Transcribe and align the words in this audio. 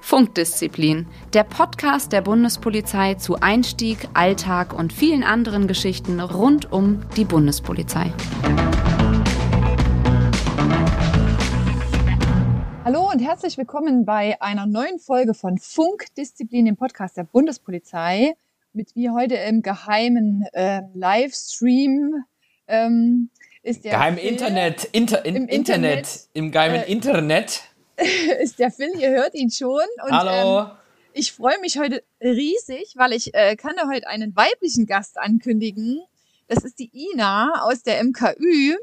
Funkdisziplin, 0.00 1.06
der 1.32 1.44
Podcast 1.44 2.12
der 2.12 2.20
Bundespolizei 2.20 3.14
zu 3.14 3.36
Einstieg, 3.40 4.08
Alltag 4.12 4.74
und 4.74 4.92
vielen 4.92 5.22
anderen 5.22 5.66
Geschichten 5.66 6.20
rund 6.20 6.70
um 6.70 7.08
die 7.16 7.24
Bundespolizei. 7.24 8.12
Hallo 12.84 13.08
und 13.10 13.20
herzlich 13.20 13.56
willkommen 13.56 14.04
bei 14.04 14.40
einer 14.42 14.66
neuen 14.66 14.98
Folge 14.98 15.32
von 15.32 15.56
Funkdisziplin, 15.56 16.66
dem 16.66 16.76
Podcast 16.76 17.16
der 17.16 17.24
Bundespolizei. 17.24 18.34
Mit 18.74 18.94
mir 18.94 19.14
heute 19.14 19.36
im 19.36 19.62
geheimen 19.62 20.44
äh, 20.52 20.82
Livestream 20.92 22.24
ähm, 22.66 23.30
ist 23.62 23.84
der 23.84 23.92
Geheim 23.92 24.16
Phil. 24.16 24.28
Internet, 24.28 24.84
inter, 24.92 25.24
in, 25.24 25.36
Im 25.36 25.48
Internet, 25.48 25.90
Internet, 25.98 26.28
im 26.34 26.52
geheimen 26.52 26.82
äh, 26.82 26.90
Internet. 26.92 27.62
ist 28.42 28.58
der 28.58 28.70
Phil, 28.70 28.90
ihr 28.98 29.10
hört 29.10 29.34
ihn 29.34 29.50
schon. 29.50 29.84
Und, 30.04 30.12
Hallo. 30.12 30.60
Ähm, 30.60 30.70
ich 31.14 31.32
freue 31.32 31.58
mich 31.60 31.78
heute 31.78 32.02
riesig, 32.20 32.94
weil 32.96 33.12
ich 33.12 33.34
äh, 33.34 33.54
kann 33.56 33.74
da 33.76 33.88
heute 33.88 34.08
einen 34.08 34.34
weiblichen 34.34 34.86
Gast 34.86 35.18
ankündigen. 35.18 36.02
Das 36.48 36.64
ist 36.64 36.78
die 36.78 36.90
Ina 36.92 37.62
aus 37.64 37.82
der 37.82 38.02
MKÜ. 38.02 38.76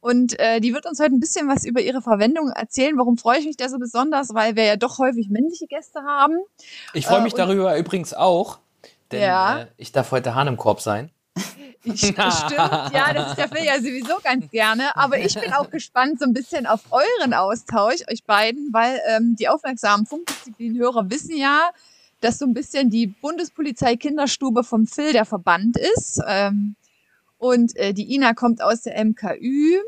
Und 0.00 0.38
äh, 0.38 0.60
die 0.60 0.74
wird 0.74 0.84
uns 0.84 1.00
heute 1.00 1.14
ein 1.14 1.20
bisschen 1.20 1.48
was 1.48 1.64
über 1.64 1.80
ihre 1.80 2.02
Verwendung 2.02 2.50
erzählen. 2.50 2.96
Warum 2.98 3.16
freue 3.16 3.38
ich 3.38 3.46
mich 3.46 3.56
da 3.56 3.70
so 3.70 3.78
besonders? 3.78 4.34
Weil 4.34 4.54
wir 4.54 4.64
ja 4.64 4.76
doch 4.76 4.98
häufig 4.98 5.30
männliche 5.30 5.66
Gäste 5.66 6.02
haben. 6.02 6.36
ich 6.92 7.06
freue 7.06 7.22
mich 7.22 7.32
äh, 7.32 7.38
darüber 7.38 7.76
übrigens 7.78 8.12
auch, 8.12 8.58
denn 9.10 9.22
Ja. 9.22 9.62
äh, 9.62 9.66
ich 9.78 9.92
darf 9.92 10.12
heute 10.12 10.34
Hahn 10.34 10.46
im 10.46 10.58
Korb 10.58 10.82
sein. 10.82 11.10
Ich, 11.84 12.00
stimmt, 12.00 12.92
ja, 12.92 13.12
das 13.12 13.32
ist 13.32 13.38
Phil 13.38 13.64
ja 13.64 13.76
sowieso 13.76 14.14
ganz 14.22 14.50
gerne. 14.50 14.96
Aber 14.96 15.18
ich 15.18 15.34
bin 15.34 15.52
auch 15.52 15.70
gespannt 15.70 16.18
so 16.18 16.24
ein 16.24 16.32
bisschen 16.32 16.66
auf 16.66 16.80
euren 16.90 17.34
Austausch, 17.34 18.00
euch 18.10 18.24
beiden, 18.24 18.72
weil 18.72 19.00
ähm, 19.08 19.36
die 19.38 19.48
aufmerksamen 19.48 20.06
Funkdisziplin-Hörer 20.06 21.10
wissen 21.10 21.36
ja, 21.36 21.70
dass 22.20 22.38
so 22.38 22.46
ein 22.46 22.54
bisschen 22.54 22.88
die 22.88 23.06
Bundespolizei 23.06 23.96
Kinderstube 23.96 24.64
vom 24.64 24.86
Phil 24.86 25.12
der 25.12 25.26
Verband 25.26 25.76
ist. 25.76 26.20
Ähm, 26.26 26.74
und 27.36 27.76
äh, 27.76 27.92
die 27.92 28.14
Ina 28.14 28.32
kommt 28.32 28.62
aus 28.62 28.82
der 28.82 29.04
MKÜ. 29.04 29.78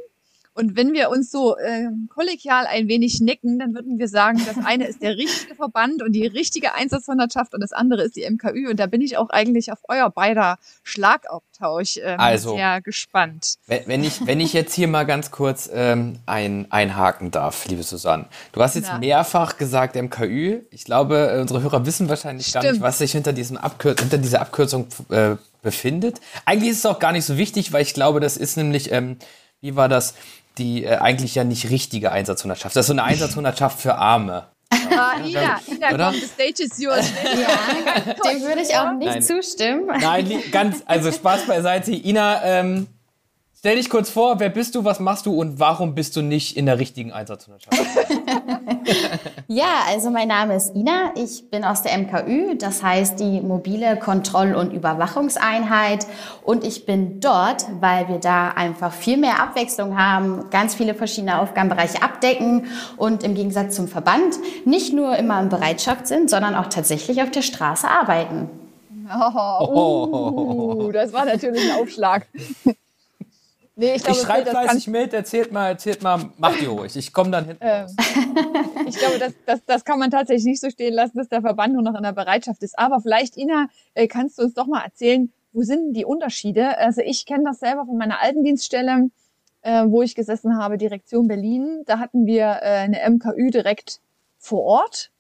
Und 0.57 0.75
wenn 0.75 0.95
wir 0.95 1.11
uns 1.11 1.31
so 1.31 1.59
ähm, 1.59 2.09
kollegial 2.13 2.67
ein 2.67 2.89
wenig 2.89 3.21
necken, 3.21 3.59
dann 3.59 3.75
würden 3.75 3.99
wir 3.99 4.09
sagen, 4.09 4.41
das 4.47 4.65
eine 4.65 4.87
ist 4.87 5.03
der 5.03 5.17
richtige 5.17 5.55
Verband 5.55 6.03
und 6.03 6.13
die 6.13 6.27
richtige 6.27 6.75
Einsatzhundertschaft 6.75 7.53
und 7.53 7.61
das 7.61 7.73
andere 7.73 8.05
ist 8.05 8.17
die 8.17 8.29
MKÜ. 8.29 8.71
Und 8.71 8.81
da 8.81 8.87
bin 8.87 9.03
ich 9.03 9.19
auch 9.19 9.29
eigentlich 9.29 9.71
auf 9.71 9.81
euer 9.89 10.09
beider 10.09 10.57
Schlagabtausch 10.83 11.99
ähm, 12.03 12.19
Also. 12.19 12.57
sehr 12.57 12.81
gespannt. 12.81 13.57
Wenn, 13.67 14.03
ich, 14.03 14.27
wenn 14.27 14.41
ich 14.41 14.55
jetzt 14.55 14.73
hier 14.73 14.89
mal 14.89 15.05
ganz 15.05 15.31
kurz 15.31 15.69
ähm, 15.71 16.21
ein, 16.25 16.67
einhaken 16.71 17.31
darf, 17.31 17.67
liebe 17.69 17.83
Susanne. 17.83 18.25
Du 18.53 18.63
hast 18.63 18.77
jetzt 18.77 18.89
Na. 18.91 18.99
mehrfach 18.99 19.59
gesagt 19.59 19.95
MKÜ. 19.95 20.63
Ich 20.71 20.85
glaube, 20.85 21.33
äh, 21.35 21.41
unsere 21.43 21.63
Hörer 21.63 21.85
wissen 21.85 22.09
wahrscheinlich 22.09 22.51
gar 22.55 22.63
nicht, 22.63 22.71
Stimmt. 22.71 22.83
was 22.83 22.97
sich 22.97 23.13
hinter, 23.13 23.35
diesem 23.35 23.59
Abkür 23.59 23.95
hinter 23.99 24.17
dieser 24.17 24.41
Abkürzung 24.41 24.87
äh, 25.11 25.37
befindet. 25.61 26.21
Eigentlich 26.47 26.71
ist 26.71 26.79
es 26.79 26.87
auch 26.87 26.99
gar 26.99 27.13
nicht 27.13 27.27
so 27.27 27.37
wichtig, 27.37 27.75
weil 27.75 27.83
ich 27.83 27.93
glaube, 27.93 28.21
das 28.21 28.39
ist 28.39 28.57
nämlich, 28.57 28.91
ähm, 28.91 29.19
wie 29.61 29.77
war 29.77 29.91
das, 29.91 30.15
die 30.59 30.85
äh, 30.85 30.97
eigentlich 30.97 31.35
ja 31.35 31.45
nicht 31.45 31.71
richtige 31.71 32.13
Einsatzhundertschaft. 32.13 32.77
Das 32.77 32.83
ist 32.83 32.87
so 32.89 32.93
eine 32.93 33.05
Einsatzhundertschaft 33.05 33.81
für 33.81 33.97
Arme. 33.97 34.47
Ah, 34.71 35.19
Ina, 35.25 35.61
Ina, 35.67 35.95
Oder? 35.95 36.11
komm, 36.11 36.21
the 36.21 36.27
stage 36.27 36.63
is 36.63 36.79
yours. 36.79 37.11
Ja, 37.25 38.31
dem 38.31 38.43
würde 38.43 38.63
ich 38.63 38.77
auch 38.77 38.93
nicht 38.93 39.07
Nein. 39.07 39.23
zustimmen. 39.23 39.87
Nein, 39.87 40.43
ganz, 40.51 40.83
also 40.87 41.13
Spaß 41.13 41.47
beiseite. 41.47 41.93
Ina, 41.93 42.43
ähm, 42.45 42.87
stell 43.67 43.79
dich 43.79 43.91
kurz 43.91 44.11
vor, 44.11 44.39
wer 44.39 44.49
bist 44.49 44.77
du, 44.77 44.85
was 44.85 45.01
machst 45.01 45.27
du 45.27 45.35
und 45.35 45.59
warum 45.59 45.97
bist 45.97 46.15
du 46.15 46.23
nicht 46.23 46.57
in 46.57 46.67
der 46.67 46.79
richtigen 46.79 47.13
Einsatzhundertschaft? 47.13 47.77
Ja, 49.49 49.85
also 49.89 50.11
mein 50.11 50.29
Name 50.29 50.57
ist 50.57 50.75
Ina. 50.75 51.13
Ich 51.17 51.51
bin 51.51 51.65
aus 51.65 51.83
der 51.83 51.97
MKÜ, 51.99 52.57
das 52.57 52.83
heißt 52.83 53.19
die 53.19 53.41
mobile 53.41 53.97
Kontroll- 53.97 54.55
und 54.55 54.73
Überwachungseinheit. 54.73 56.07
Und 56.43 56.65
ich 56.65 56.85
bin 56.85 57.21
dort, 57.21 57.65
weil 57.81 58.09
wir 58.09 58.19
da 58.19 58.51
einfach 58.51 58.93
viel 58.93 59.17
mehr 59.17 59.41
Abwechslung 59.41 59.99
haben, 59.99 60.51
ganz 60.51 60.75
viele 60.75 60.95
verschiedene 60.95 61.41
Aufgabenbereiche 61.41 62.03
abdecken 62.03 62.67
und 62.97 63.23
im 63.23 63.35
Gegensatz 63.35 63.77
zum 63.77 63.89
Verband 63.89 64.37
nicht 64.65 64.93
nur 64.93 65.17
immer 65.17 65.41
in 65.41 65.49
Bereitschaft 65.49 66.07
sind, 66.07 66.29
sondern 66.29 66.55
auch 66.55 66.67
tatsächlich 66.67 67.23
auf 67.23 67.31
der 67.31 67.43
Straße 67.43 67.89
arbeiten. 67.89 68.49
Oh, 69.09 70.87
uh, 70.87 70.93
das 70.93 71.13
war 71.13 71.25
natürlich 71.25 71.73
ein 71.73 71.81
Aufschlag. 71.81 72.27
Nee, 73.77 73.95
ich 73.95 74.07
Ich 74.07 74.17
schreibe 74.17 74.51
fleißig 74.51 74.89
mit, 74.89 75.15
erzählt 75.15 75.53
mal, 75.53 75.69
erzählt 75.69 76.03
mal, 76.03 76.31
mach 76.39 76.57
die 76.59 76.67
ruhig. 76.67 76.97
Ich 76.97 77.13
komme 77.13 77.31
dann 77.31 77.45
hin. 77.45 77.57
Ähm, 77.61 77.87
ich 78.87 78.97
glaube, 78.97 79.19
das, 79.19 79.33
das, 79.47 79.65
das 79.65 79.85
kann 79.85 79.99
man 79.99 80.11
tatsächlich 80.11 80.45
nicht 80.45 80.61
so 80.61 80.71
stehen 80.71 80.95
lassen, 80.95 81.19
dass 81.19 81.29
der 81.29 81.43
Verband 81.43 81.75
nur 81.75 81.83
noch 81.83 81.95
in 81.95 82.03
der 82.03 82.13
Bereitschaft 82.13 82.63
ist. 82.63 82.79
Aber 82.79 83.01
vielleicht, 83.01 83.37
Ina, 83.37 83.69
äh, 83.95 84.09
kannst 84.09 84.39
du 84.39 84.43
uns 84.43 84.55
doch 84.55 84.67
mal 84.67 84.83
erzählen, 84.83 85.33
wo 85.53 85.63
sind 85.63 85.87
denn 85.87 85.93
die 85.95 86.05
Unterschiede? 86.05 86.77
Also 86.79 87.01
ich 87.01 87.25
kenne 87.25 87.45
das 87.45 87.61
selber 87.61 87.87
von 87.87 87.97
meiner 87.97 88.21
alten 88.21 88.45
Dienststelle, 88.45 89.11
äh, 89.63 89.85
wo 89.87 90.03
ich 90.03 90.15
gesessen 90.15 90.59
habe, 90.59 90.77
Direktion 90.77 91.29
Berlin. 91.29 91.83
Da 91.87 91.99
hatten 91.99 92.27
wir 92.27 92.45
äh, 92.63 92.85
eine 92.85 93.09
MKÜ 93.09 93.51
direkt 93.51 94.01
vor 94.39 94.63
Ort. 94.63 95.11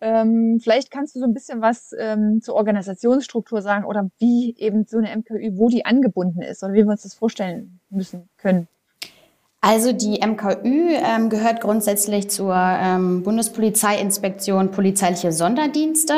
Ähm, 0.00 0.58
vielleicht 0.62 0.90
kannst 0.90 1.14
du 1.14 1.20
so 1.20 1.26
ein 1.26 1.34
bisschen 1.34 1.60
was 1.60 1.92
ähm, 1.98 2.40
zur 2.42 2.54
Organisationsstruktur 2.54 3.60
sagen 3.60 3.84
oder 3.84 4.08
wie 4.18 4.54
eben 4.56 4.86
so 4.86 4.98
eine 4.98 5.14
MKÜ, 5.16 5.56
wo 5.56 5.68
die 5.68 5.84
angebunden 5.84 6.42
ist 6.42 6.62
oder 6.62 6.72
wie 6.72 6.84
wir 6.84 6.90
uns 6.90 7.02
das 7.02 7.14
vorstellen 7.14 7.80
müssen 7.90 8.28
können. 8.38 8.66
Also 9.62 9.92
die 9.92 10.20
MKÜ 10.26 10.94
ähm, 10.94 11.28
gehört 11.28 11.60
grundsätzlich 11.60 12.30
zur 12.30 12.54
ähm, 12.56 13.22
Bundespolizeiinspektion 13.22 14.70
Polizeiliche 14.70 15.32
Sonderdienste. 15.32 16.14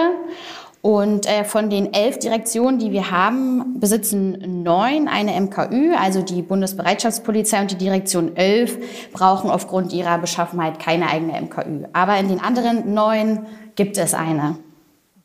Und 0.83 1.27
äh, 1.27 1.45
von 1.45 1.71
den 1.71 1.95
elf 1.95 2.19
Direktionen, 2.19 2.81
die 2.81 2.91
wir 2.91 3.13
haben, 3.13 3.79
besitzen 3.79 4.65
neun 4.65 5.07
eine 5.07 5.41
MKÜ, 5.41 5.95
also 5.95 6.23
die 6.23 6.43
Bundesbereitschaftspolizei 6.43 7.61
und 7.61 7.71
die 7.71 7.77
Direktion 7.77 8.37
11 8.37 9.13
brauchen 9.13 9.49
aufgrund 9.49 9.93
ihrer 9.93 10.19
Beschaffenheit 10.19 10.81
keine 10.81 11.09
eigene 11.09 11.41
MKÜ. 11.41 11.85
Aber 11.93 12.19
in 12.19 12.29
den 12.29 12.41
anderen 12.41 12.95
neun 12.95 13.47
gibt 13.77 13.97
es 13.97 14.13
eine. 14.13 14.59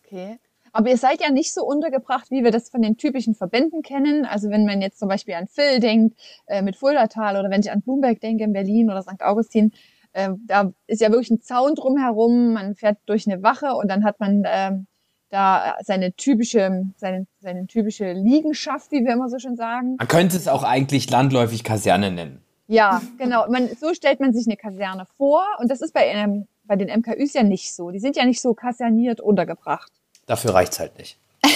Okay. 0.05 0.37
Aber 0.73 0.89
ihr 0.89 0.97
seid 0.97 1.21
ja 1.21 1.31
nicht 1.31 1.51
so 1.51 1.65
untergebracht, 1.65 2.29
wie 2.29 2.43
wir 2.43 2.51
das 2.51 2.69
von 2.69 2.83
den 2.83 2.97
typischen 2.97 3.33
Verbänden 3.33 3.81
kennen. 3.81 4.25
Also 4.25 4.51
wenn 4.51 4.63
man 4.63 4.79
jetzt 4.79 4.99
zum 4.99 5.09
Beispiel 5.09 5.33
an 5.33 5.47
Phil 5.47 5.79
denkt, 5.79 6.15
äh, 6.45 6.61
mit 6.61 6.75
Fuldatal 6.75 7.35
oder 7.35 7.49
wenn 7.49 7.61
ich 7.61 7.71
an 7.71 7.81
Bloomberg 7.81 8.21
denke 8.21 8.43
in 8.43 8.53
Berlin 8.53 8.91
oder 8.91 9.01
St. 9.01 9.21
Augustin, 9.21 9.71
äh, 10.13 10.29
da 10.45 10.71
ist 10.85 11.01
ja 11.01 11.09
wirklich 11.09 11.31
ein 11.31 11.41
Zaun 11.41 11.73
drumherum. 11.73 12.53
Man 12.53 12.75
fährt 12.75 12.99
durch 13.07 13.25
eine 13.27 13.41
Wache 13.41 13.73
und 13.73 13.89
dann 13.89 14.03
hat 14.03 14.19
man 14.19 14.43
ähm, 14.45 14.85
da 15.29 15.75
seine 15.83 16.13
typische, 16.13 16.85
seine, 16.95 17.27
seine 17.39 17.67
typische 17.67 18.13
Liegenschaft, 18.13 18.91
wie 18.91 19.03
wir 19.03 19.13
immer 19.13 19.29
so 19.29 19.39
schön 19.39 19.55
sagen. 19.55 19.95
Man 19.97 20.07
könnte 20.07 20.37
es 20.37 20.47
auch 20.47 20.63
eigentlich 20.63 21.09
landläufig 21.09 21.63
Kaserne 21.63 22.11
nennen. 22.11 22.41
Ja, 22.67 23.01
genau. 23.17 23.49
Man, 23.49 23.69
so 23.79 23.93
stellt 23.93 24.19
man 24.19 24.33
sich 24.33 24.45
eine 24.45 24.57
Kaserne 24.57 25.05
vor 25.17 25.43
und 25.59 25.71
das 25.71 25.81
ist 25.81 25.93
bei, 25.93 26.07
ähm, 26.07 26.47
bei 26.65 26.75
den 26.75 26.89
MKÜs 26.99 27.33
ja 27.33 27.43
nicht 27.43 27.73
so. 27.73 27.91
Die 27.91 27.99
sind 27.99 28.15
ja 28.15 28.25
nicht 28.25 28.41
so 28.41 28.53
kaserniert 28.53 29.21
untergebracht. 29.21 29.91
Dafür 30.25 30.53
reicht's 30.53 30.79
halt 30.79 30.97
nicht. 30.97 31.17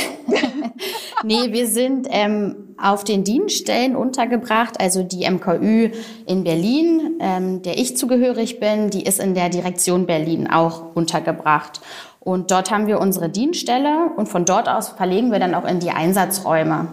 Nee, 1.24 1.52
wir 1.52 1.68
sind 1.68 2.08
ähm, 2.10 2.76
auf 2.82 3.04
den 3.04 3.24
Dienststellen 3.24 3.96
untergebracht. 3.96 4.80
Also 4.80 5.04
die 5.04 5.30
MKÜ 5.30 5.92
in 6.26 6.44
Berlin, 6.44 7.20
ähm, 7.20 7.62
der 7.62 7.78
ich 7.78 7.96
zugehörig 7.96 8.60
bin, 8.60 8.90
die 8.90 9.04
ist 9.04 9.20
in 9.20 9.36
der 9.36 9.50
Direktion 9.50 10.08
Berlin 10.08 10.48
auch 10.48 10.96
untergebracht. 10.96 11.82
Und 12.24 12.52
dort 12.52 12.70
haben 12.70 12.86
wir 12.86 13.00
unsere 13.00 13.30
Dienststelle 13.30 14.12
und 14.16 14.30
von 14.30 14.46
dort 14.46 14.70
aus 14.70 14.90
verlegen 14.90 15.32
wir 15.32 15.40
dann 15.40 15.56
auch 15.56 15.66
in 15.66 15.80
die 15.80 15.90
Einsatzräume. 15.90 16.88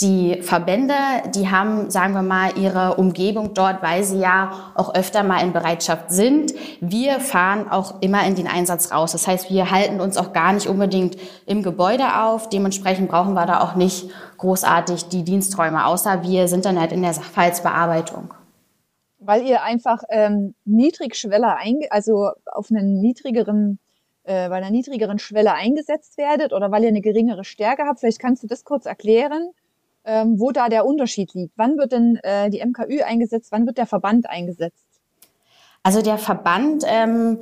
Die 0.00 0.42
Verbände, 0.42 0.94
die 1.32 1.48
haben, 1.48 1.88
sagen 1.88 2.14
wir 2.14 2.22
mal, 2.22 2.58
ihre 2.58 2.96
Umgebung 2.96 3.54
dort, 3.54 3.80
weil 3.80 4.02
sie 4.02 4.18
ja 4.18 4.72
auch 4.74 4.92
öfter 4.92 5.22
mal 5.22 5.40
in 5.40 5.52
Bereitschaft 5.52 6.10
sind. 6.10 6.52
Wir 6.80 7.20
fahren 7.20 7.70
auch 7.70 8.02
immer 8.02 8.26
in 8.26 8.34
den 8.34 8.48
Einsatz 8.48 8.90
raus. 8.90 9.12
Das 9.12 9.28
heißt, 9.28 9.50
wir 9.50 9.70
halten 9.70 10.00
uns 10.00 10.16
auch 10.16 10.32
gar 10.32 10.52
nicht 10.52 10.66
unbedingt 10.66 11.16
im 11.46 11.62
Gebäude 11.62 12.20
auf. 12.20 12.48
Dementsprechend 12.48 13.08
brauchen 13.08 13.34
wir 13.34 13.46
da 13.46 13.60
auch 13.60 13.76
nicht 13.76 14.10
großartig 14.38 15.04
die 15.10 15.22
Diensträume, 15.22 15.86
außer 15.86 16.24
wir 16.24 16.48
sind 16.48 16.64
dann 16.64 16.80
halt 16.80 16.90
in 16.90 17.02
der 17.02 17.14
Sachverhaltsbearbeitung. 17.14 18.34
Weil 19.20 19.42
ihr 19.42 19.62
einfach 19.62 20.02
ähm, 20.08 20.56
niedrigschweller, 20.64 21.56
also 21.90 22.32
auf 22.46 22.68
einen 22.72 23.00
niedrigeren 23.00 23.78
äh, 24.24 24.48
bei 24.48 24.56
einer 24.56 24.70
niedrigeren 24.70 25.18
Schwelle 25.18 25.54
eingesetzt 25.54 26.16
werdet 26.18 26.52
oder 26.52 26.70
weil 26.70 26.82
ihr 26.82 26.88
eine 26.88 27.00
geringere 27.00 27.44
Stärke 27.44 27.84
habt. 27.86 28.00
Vielleicht 28.00 28.20
kannst 28.20 28.42
du 28.42 28.46
das 28.46 28.64
kurz 28.64 28.86
erklären, 28.86 29.50
ähm, 30.04 30.38
wo 30.38 30.52
da 30.52 30.68
der 30.68 30.86
Unterschied 30.86 31.34
liegt. 31.34 31.52
Wann 31.56 31.76
wird 31.76 31.92
denn 31.92 32.18
äh, 32.22 32.50
die 32.50 32.64
MKÜ 32.64 33.02
eingesetzt? 33.02 33.52
Wann 33.52 33.66
wird 33.66 33.78
der 33.78 33.86
Verband 33.86 34.28
eingesetzt? 34.28 34.86
Also 35.82 36.02
der 36.02 36.18
Verband 36.18 36.84
ähm, 36.86 37.40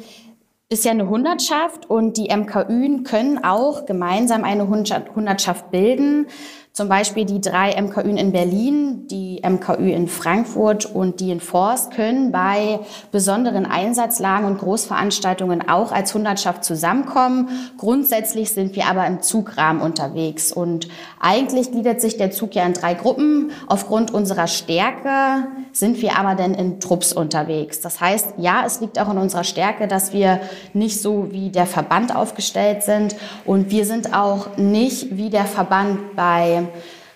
ist 0.71 0.85
ja 0.85 0.93
eine 0.93 1.09
Hundertschaft 1.09 1.91
und 1.91 2.17
die 2.17 2.35
MKÜ 2.35 3.03
können 3.03 3.45
auch 3.45 3.87
gemeinsam 3.87 4.45
eine 4.45 4.69
Hundertschaft 4.69 5.71
bilden. 5.71 6.29
Zum 6.73 6.89
Beispiel 6.89 7.25
die 7.25 7.41
drei 7.41 7.75
MKÜ 7.83 8.03
in 8.03 8.31
Berlin, 8.31 9.09
die 9.09 9.43
MKÜ 9.45 9.91
in 9.91 10.07
Frankfurt 10.07 10.87
und 10.87 11.19
die 11.19 11.33
in 11.33 11.41
Forst 11.41 11.91
können 11.91 12.31
bei 12.31 12.79
besonderen 13.11 13.67
Einsatzlagen 13.67 14.47
und 14.47 14.59
Großveranstaltungen 14.59 15.69
auch 15.69 15.91
als 15.91 16.15
Hundertschaft 16.15 16.65
zusammenkommen. 16.65 17.49
Grundsätzlich 17.77 18.53
sind 18.53 18.77
wir 18.77 18.87
aber 18.87 19.05
im 19.09 19.21
Zugrahmen 19.21 19.83
unterwegs 19.83 20.53
und 20.53 20.87
eigentlich 21.19 21.73
gliedert 21.73 22.01
sich 22.01 22.17
der 22.17 22.31
Zug 22.31 22.55
ja 22.55 22.65
in 22.65 22.73
drei 22.73 22.95
Gruppen. 22.95 23.51
Aufgrund 23.67 24.15
unserer 24.15 24.47
Stärke 24.47 25.49
sind 25.73 26.01
wir 26.01 26.17
aber 26.17 26.37
dann 26.37 26.55
in 26.55 26.79
Trupps 26.79 27.13
unterwegs. 27.13 27.81
Das 27.81 28.01
heißt, 28.01 28.35
ja, 28.39 28.63
es 28.65 28.81
liegt 28.81 29.01
auch 29.01 29.11
in 29.11 29.19
unserer 29.19 29.45
Stärke, 29.45 29.89
dass 29.89 30.13
wir 30.13 30.41
nicht 30.73 31.03
so 31.03 31.33
wie 31.33 31.51
der 31.51 31.67
Verband 31.67 32.15
aufgestellt 32.15 32.85
sind 32.85 33.17
und 33.45 33.73
wir 33.73 33.85
sind 33.85 34.15
auch 34.15 34.57
nicht 34.57 35.17
wie 35.17 35.31
der 35.31 35.47
Verband 35.47 36.15
bei 36.15 36.60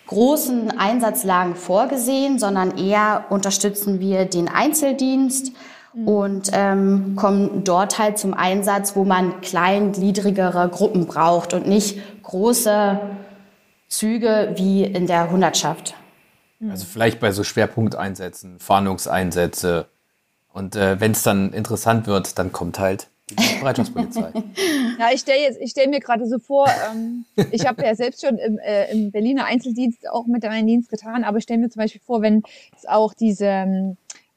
großen 0.06 0.78
Einsatzlagen 0.78 1.56
vorgesehen, 1.56 2.38
sondern 2.38 2.76
eher 2.76 3.26
unterstützen 3.30 4.00
wir 4.00 4.26
den 4.26 4.48
Einzeldienst 4.48 5.52
mhm. 5.94 6.08
und 6.08 6.50
ähm, 6.52 7.16
kommen 7.16 7.64
dort 7.64 7.98
halt 7.98 8.18
zum 8.18 8.34
Einsatz, 8.34 8.96
wo 8.96 9.04
man 9.04 9.40
kleingliedrigere 9.40 10.68
Gruppen 10.68 11.06
braucht 11.06 11.54
und 11.54 11.66
nicht 11.66 11.98
große 12.22 13.00
Züge 13.88 14.52
wie 14.56 14.84
in 14.84 15.06
der 15.06 15.30
Hundertschaft. 15.30 15.94
Mhm. 16.58 16.70
Also 16.70 16.84
vielleicht 16.84 17.20
bei 17.20 17.32
so 17.32 17.44
Schwerpunkteinsätzen, 17.44 18.58
Fahndungseinsätze. 18.58 19.86
Und 20.52 20.76
äh, 20.76 21.00
wenn 21.00 21.12
es 21.12 21.22
dann 21.22 21.52
interessant 21.52 22.06
wird, 22.06 22.38
dann 22.38 22.52
kommt 22.52 22.78
halt 22.78 23.08
Bereitschaftspolizei. 23.60 24.32
ja, 24.98 25.08
ich 25.12 25.20
stelle 25.20 25.40
jetzt, 25.40 25.76
mir 25.88 26.00
gerade 26.00 26.26
so 26.26 26.38
vor, 26.38 26.66
ähm, 26.90 27.24
ich 27.52 27.66
habe 27.66 27.82
ja 27.82 27.94
selbst 27.94 28.26
schon 28.26 28.36
im, 28.36 28.58
äh, 28.58 28.90
im 28.92 29.10
Berliner 29.10 29.46
Einzeldienst 29.46 30.08
auch 30.10 30.26
mit 30.26 30.42
meinem 30.42 30.66
Dienst 30.66 30.90
getan, 30.90 31.24
aber 31.24 31.38
ich 31.38 31.44
stelle 31.44 31.60
mir 31.60 31.70
zum 31.70 31.80
Beispiel 31.80 32.02
vor, 32.04 32.20
wenn 32.20 32.42
es 32.76 32.86
auch 32.86 33.14
diese 33.14 33.46
ähm, 33.46 33.96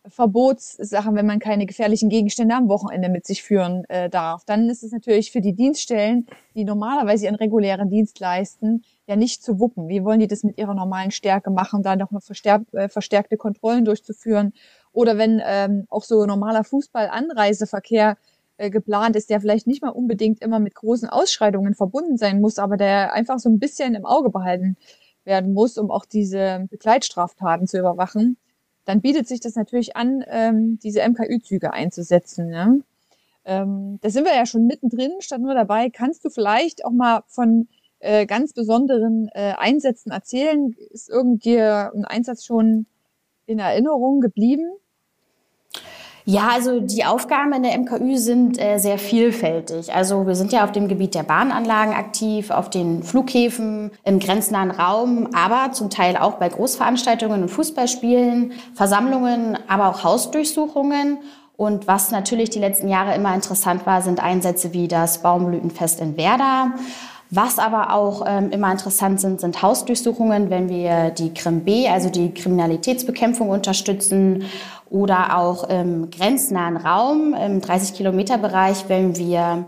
Verbotssachen, 0.09 1.15
wenn 1.15 1.25
man 1.25 1.39
keine 1.39 1.65
gefährlichen 1.65 2.07
Gegenstände 2.07 2.55
am 2.55 2.69
Wochenende 2.69 3.09
mit 3.09 3.25
sich 3.25 3.43
führen 3.43 3.83
äh, 3.89 4.09
darf, 4.09 4.45
dann 4.45 4.69
ist 4.69 4.83
es 4.83 4.93
natürlich 4.93 5.31
für 5.31 5.41
die 5.41 5.53
Dienststellen, 5.53 6.27
die 6.55 6.63
normalerweise 6.63 7.25
ihren 7.25 7.35
regulären 7.35 7.89
Dienst 7.89 8.19
leisten, 8.21 8.83
ja 9.05 9.17
nicht 9.17 9.43
zu 9.43 9.59
wuppen. 9.59 9.89
Wie 9.89 10.05
wollen 10.05 10.19
die 10.19 10.27
das 10.27 10.43
mit 10.43 10.57
ihrer 10.57 10.73
normalen 10.73 11.11
Stärke 11.11 11.49
machen, 11.49 11.83
da 11.83 11.97
noch 11.97 12.09
verstärk, 12.21 12.63
äh, 12.73 12.87
verstärkte 12.87 13.35
Kontrollen 13.37 13.83
durchzuführen? 13.83 14.53
Oder 14.93 15.17
wenn 15.17 15.41
ähm, 15.45 15.85
auch 15.89 16.03
so 16.03 16.25
normaler 16.25 16.63
Fußball-Anreiseverkehr 16.63 18.17
äh, 18.57 18.69
geplant 18.69 19.15
ist, 19.15 19.29
der 19.29 19.39
vielleicht 19.39 19.67
nicht 19.67 19.81
mal 19.81 19.89
unbedingt 19.89 20.41
immer 20.41 20.59
mit 20.59 20.75
großen 20.75 21.09
Ausschreitungen 21.09 21.75
verbunden 21.75 22.17
sein 22.17 22.41
muss, 22.41 22.59
aber 22.59 22.77
der 22.77 23.13
einfach 23.13 23.39
so 23.39 23.49
ein 23.49 23.59
bisschen 23.59 23.95
im 23.95 24.05
Auge 24.05 24.29
behalten 24.29 24.77
werden 25.23 25.53
muss, 25.53 25.77
um 25.77 25.91
auch 25.91 26.05
diese 26.05 26.65
Begleitstraftaten 26.69 27.67
zu 27.67 27.77
überwachen, 27.77 28.37
dann 28.85 29.01
bietet 29.01 29.27
sich 29.27 29.41
das 29.41 29.55
natürlich 29.55 29.95
an, 29.95 30.23
ähm, 30.27 30.79
diese 30.81 31.01
MKÜ-Züge 31.07 31.73
einzusetzen. 31.73 32.49
Ne? 32.49 32.81
Ähm, 33.45 33.99
da 34.01 34.09
sind 34.09 34.25
wir 34.25 34.33
ja 34.33 34.45
schon 34.45 34.65
mittendrin, 34.65 35.11
statt 35.19 35.41
nur 35.41 35.53
dabei. 35.53 35.89
Kannst 35.89 36.23
du 36.25 36.29
vielleicht 36.29 36.85
auch 36.85 36.91
mal 36.91 37.23
von 37.27 37.67
äh, 37.99 38.25
ganz 38.25 38.53
besonderen 38.53 39.29
äh, 39.33 39.53
Einsätzen 39.57 40.11
erzählen? 40.11 40.73
Ist 40.91 41.09
irgendwie 41.09 41.59
ein 41.59 42.05
Einsatz 42.05 42.45
schon 42.45 42.87
in 43.45 43.59
Erinnerung 43.59 44.21
geblieben? 44.21 44.71
Ja, 46.29 46.49
also 46.53 46.81
die 46.81 47.05
Aufgaben 47.05 47.53
in 47.53 47.63
der 47.63 47.77
MKÜ 47.77 48.17
sind 48.17 48.59
äh, 48.59 48.79
sehr 48.79 48.97
vielfältig. 48.97 49.93
Also 49.93 50.27
wir 50.27 50.35
sind 50.35 50.51
ja 50.51 50.65
auf 50.65 50.73
dem 50.73 50.89
Gebiet 50.89 51.15
der 51.15 51.23
Bahnanlagen 51.23 51.93
aktiv, 51.93 52.51
auf 52.51 52.69
den 52.69 53.01
Flughäfen, 53.01 53.91
im 54.03 54.19
grenznahen 54.19 54.71
Raum, 54.71 55.29
aber 55.33 55.71
zum 55.71 55.89
Teil 55.89 56.17
auch 56.17 56.33
bei 56.33 56.49
Großveranstaltungen 56.49 57.43
und 57.43 57.47
Fußballspielen, 57.47 58.51
Versammlungen, 58.73 59.57
aber 59.69 59.87
auch 59.87 60.03
Hausdurchsuchungen. 60.03 61.19
Und 61.55 61.87
was 61.87 62.11
natürlich 62.11 62.49
die 62.49 62.59
letzten 62.59 62.89
Jahre 62.89 63.15
immer 63.15 63.33
interessant 63.33 63.85
war, 63.85 64.01
sind 64.01 64.21
Einsätze 64.21 64.73
wie 64.73 64.89
das 64.89 65.21
Baumblütenfest 65.21 66.01
in 66.01 66.17
Werder. 66.17 66.73
Was 67.29 67.59
aber 67.59 67.93
auch 67.93 68.23
ähm, 68.25 68.51
immer 68.51 68.71
interessant 68.71 69.19
sind, 69.19 69.41
sind 69.41 69.61
Hausdurchsuchungen, 69.61 70.49
wenn 70.49 70.69
wir 70.69 71.09
die 71.09 71.33
Krim 71.33 71.61
B, 71.61 71.89
also 71.89 72.09
die 72.09 72.33
Kriminalitätsbekämpfung 72.33 73.49
unterstützen 73.49 74.45
oder 74.89 75.37
auch 75.37 75.69
im 75.69 76.09
grenznahen 76.09 76.77
Raum, 76.77 77.33
im 77.33 77.61
30-Kilometer-Bereich, 77.61 78.89
wenn 78.89 79.17
wir 79.17 79.65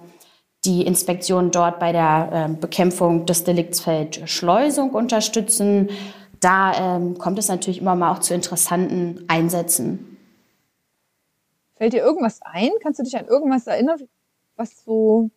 die 0.65 0.85
Inspektion 0.85 1.51
dort 1.51 1.79
bei 1.79 1.91
der 1.91 2.29
äh, 2.49 2.53
Bekämpfung 2.53 3.25
des 3.25 3.43
Deliktsfeld 3.43 4.29
Schleusung 4.29 4.91
unterstützen. 4.91 5.89
Da 6.41 6.97
ähm, 6.97 7.17
kommt 7.17 7.39
es 7.39 7.47
natürlich 7.47 7.79
immer 7.81 7.95
mal 7.95 8.11
auch 8.11 8.19
zu 8.19 8.33
interessanten 8.33 9.23
Einsätzen. 9.27 10.17
Fällt 11.75 11.93
dir 11.93 12.01
irgendwas 12.01 12.41
ein? 12.41 12.71
Kannst 12.81 12.99
du 12.99 13.03
dich 13.03 13.17
an 13.17 13.25
irgendwas 13.25 13.67
erinnern, 13.67 13.99
was 14.57 14.83
so, 14.83 15.29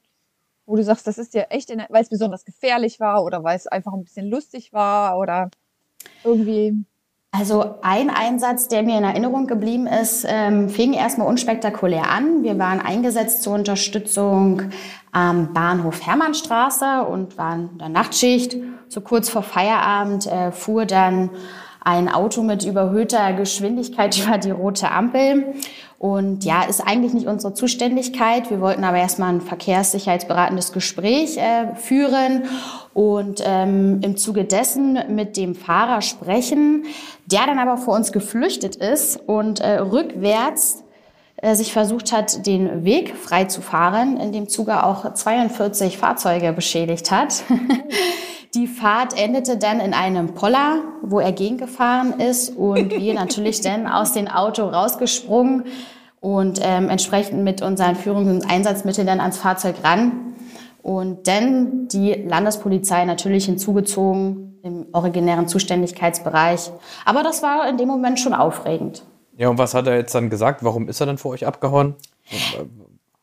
wo 0.66 0.74
du 0.74 0.82
sagst, 0.82 1.06
das 1.06 1.18
ist 1.18 1.34
dir 1.34 1.46
echt, 1.50 1.70
weil 1.70 2.02
es 2.02 2.08
besonders 2.08 2.44
gefährlich 2.44 2.98
war 2.98 3.22
oder 3.22 3.44
weil 3.44 3.56
es 3.56 3.68
einfach 3.68 3.92
ein 3.92 4.02
bisschen 4.02 4.28
lustig 4.28 4.72
war 4.72 5.18
oder 5.18 5.50
irgendwie 6.24 6.84
also 7.34 7.76
ein 7.80 8.10
Einsatz, 8.10 8.68
der 8.68 8.82
mir 8.82 8.98
in 8.98 9.04
Erinnerung 9.04 9.46
geblieben 9.46 9.86
ist, 9.86 10.26
ähm, 10.28 10.68
fing 10.68 10.92
erstmal 10.92 11.26
unspektakulär 11.26 12.10
an. 12.10 12.42
Wir 12.42 12.58
waren 12.58 12.78
eingesetzt 12.78 13.42
zur 13.42 13.54
Unterstützung 13.54 14.64
am 15.12 15.54
Bahnhof 15.54 16.06
Hermannstraße 16.06 17.04
und 17.04 17.38
waren 17.38 17.70
in 17.72 17.78
der 17.78 17.88
Nachtschicht. 17.88 18.56
So 18.88 19.00
kurz 19.00 19.30
vor 19.30 19.42
Feierabend 19.42 20.26
äh, 20.26 20.52
fuhr 20.52 20.84
dann 20.84 21.30
ein 21.80 22.10
Auto 22.10 22.42
mit 22.42 22.64
überhöhter 22.64 23.32
Geschwindigkeit 23.32 24.18
über 24.22 24.36
die 24.36 24.50
rote 24.50 24.90
Ampel. 24.90 25.54
Und 26.02 26.44
ja, 26.44 26.64
ist 26.64 26.80
eigentlich 26.80 27.14
nicht 27.14 27.28
unsere 27.28 27.54
Zuständigkeit. 27.54 28.50
Wir 28.50 28.60
wollten 28.60 28.82
aber 28.82 28.96
erstmal 28.96 29.32
ein 29.32 29.40
verkehrssicherheitsberatendes 29.40 30.72
Gespräch 30.72 31.36
äh, 31.36 31.76
führen 31.76 32.42
und 32.92 33.40
ähm, 33.46 34.00
im 34.02 34.16
Zuge 34.16 34.42
dessen 34.42 34.98
mit 35.14 35.36
dem 35.36 35.54
Fahrer 35.54 36.02
sprechen, 36.02 36.86
der 37.26 37.46
dann 37.46 37.60
aber 37.60 37.76
vor 37.76 37.94
uns 37.94 38.10
geflüchtet 38.10 38.74
ist 38.74 39.16
und 39.28 39.60
äh, 39.60 39.78
rückwärts 39.78 40.81
sich 41.42 41.72
versucht 41.72 42.12
hat, 42.12 42.46
den 42.46 42.84
Weg 42.84 43.16
frei 43.16 43.44
zu 43.44 43.62
fahren, 43.62 44.16
in 44.18 44.32
dem 44.32 44.48
Zuge 44.48 44.84
auch 44.84 45.12
42 45.12 45.98
Fahrzeuge 45.98 46.52
beschädigt 46.52 47.10
hat. 47.10 47.42
Die 48.54 48.66
Fahrt 48.66 49.18
endete 49.18 49.56
dann 49.56 49.80
in 49.80 49.94
einem 49.94 50.34
Poller, 50.34 50.80
wo 51.02 51.20
er 51.20 51.32
gegengefahren 51.32 52.20
ist 52.20 52.50
und 52.50 52.90
wir 52.90 53.14
natürlich 53.14 53.60
dann 53.62 53.86
aus 53.86 54.12
dem 54.12 54.28
Auto 54.28 54.66
rausgesprungen 54.66 55.64
und 56.20 56.60
ähm, 56.62 56.88
entsprechend 56.88 57.42
mit 57.42 57.62
unseren 57.62 57.96
Führungs- 57.96 58.30
und 58.30 58.50
Einsatzmitteln 58.50 59.06
dann 59.06 59.20
ans 59.20 59.38
Fahrzeug 59.38 59.76
ran 59.82 60.34
und 60.82 61.26
dann 61.26 61.88
die 61.88 62.12
Landespolizei 62.12 63.04
natürlich 63.04 63.46
hinzugezogen 63.46 64.58
im 64.62 64.86
originären 64.92 65.48
Zuständigkeitsbereich. 65.48 66.70
Aber 67.04 67.22
das 67.22 67.42
war 67.42 67.68
in 67.68 67.78
dem 67.78 67.88
Moment 67.88 68.20
schon 68.20 68.34
aufregend. 68.34 69.02
Ja, 69.42 69.48
und 69.48 69.58
was 69.58 69.74
hat 69.74 69.88
er 69.88 69.96
jetzt 69.96 70.14
dann 70.14 70.30
gesagt? 70.30 70.62
Warum 70.62 70.88
ist 70.88 71.00
er 71.00 71.06
dann 71.06 71.18
vor 71.18 71.32
euch 71.32 71.44
abgehauen? 71.44 71.96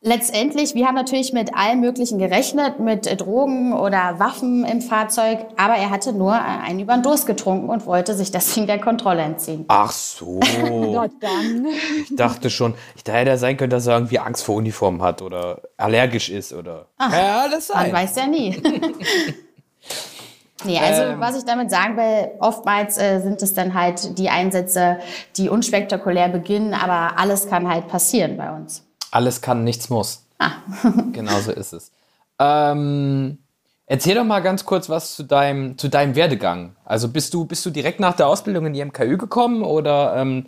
Letztendlich, 0.02 0.76
wir 0.76 0.86
haben 0.86 0.96
natürlich 0.96 1.32
mit 1.32 1.56
allem 1.56 1.80
Möglichen 1.80 2.20
gerechnet, 2.20 2.82
mit 2.82 3.22
Drogen 3.22 3.72
oder 3.72 4.20
Waffen 4.20 4.66
im 4.66 4.82
Fahrzeug, 4.82 5.40
aber 5.56 5.76
er 5.76 5.90
hatte 5.92 6.12
nur 6.12 6.34
einen 6.34 6.82
über 6.82 6.96
den 6.96 7.04
Durst 7.04 7.26
getrunken 7.26 7.70
und 7.70 7.86
wollte 7.86 8.16
sich 8.16 8.32
deswegen 8.32 8.68
der 8.68 8.82
Kontrolle 8.82 9.22
entziehen. 9.22 9.64
Ach 9.70 9.94
so. 9.94 10.42
dann. 11.22 11.68
Ich 12.04 12.14
dachte 12.18 12.50
schon, 12.50 12.74
ich 12.98 13.06
dachte, 13.06 13.20
hätte 13.20 13.38
sein 13.38 13.56
können, 13.56 13.70
dass 13.70 13.88
er 13.88 13.94
irgendwie 13.94 14.20
Angst 14.20 14.44
vor 14.44 14.56
Uniform 14.56 15.02
hat 15.02 15.22
oder 15.22 15.62
allergisch 15.78 16.30
ist 16.30 16.52
oder. 16.52 16.88
Ach, 16.98 17.14
ja, 17.14 17.44
alles 17.44 17.68
sein. 17.68 17.94
Man 17.94 18.02
weiß 18.02 18.18
ja 18.18 18.28
nie. 18.28 18.62
Nee, 20.66 20.78
also 20.80 21.04
ähm, 21.04 21.20
was 21.20 21.38
ich 21.38 21.46
damit 21.46 21.72
sagen 21.72 21.96
will, 21.96 22.32
oftmals 22.40 22.98
äh, 22.98 23.20
sind 23.20 23.42
es 23.42 23.54
dann 23.54 23.74
halt 23.74 24.18
die 24.18 24.30
Einsätze, 24.30 25.00
die 25.38 25.50
unspektakulär 25.50 26.28
beginnen, 26.30 26.74
aber 26.74 27.18
alles 27.18 27.48
kann 27.48 27.70
halt 27.70 27.88
passieren 27.88 28.36
bei 28.38 28.52
uns. 28.52 28.86
Alles 29.12 29.42
kann, 29.42 29.64
nichts 29.64 29.90
muss. 29.90 30.26
Ah. 30.38 30.52
genau 31.14 31.40
so 31.40 31.52
ist 31.52 31.74
es. 31.74 31.92
Ähm, 32.40 33.38
erzähl 33.86 34.16
doch 34.16 34.24
mal 34.24 34.42
ganz 34.42 34.66
kurz 34.66 34.90
was 34.90 35.16
zu 35.16 35.24
deinem, 35.24 35.78
zu 35.78 35.88
deinem 35.88 36.16
Werdegang. 36.16 36.76
Also 36.84 37.08
bist 37.08 37.34
du, 37.34 37.46
bist 37.46 37.66
du 37.66 37.70
direkt 37.70 38.00
nach 38.00 38.16
der 38.16 38.28
Ausbildung 38.28 38.66
in 38.66 38.74
die 38.74 38.84
MKÜ 38.84 39.18
gekommen 39.18 39.64
oder 39.64 40.16
ähm, 40.18 40.46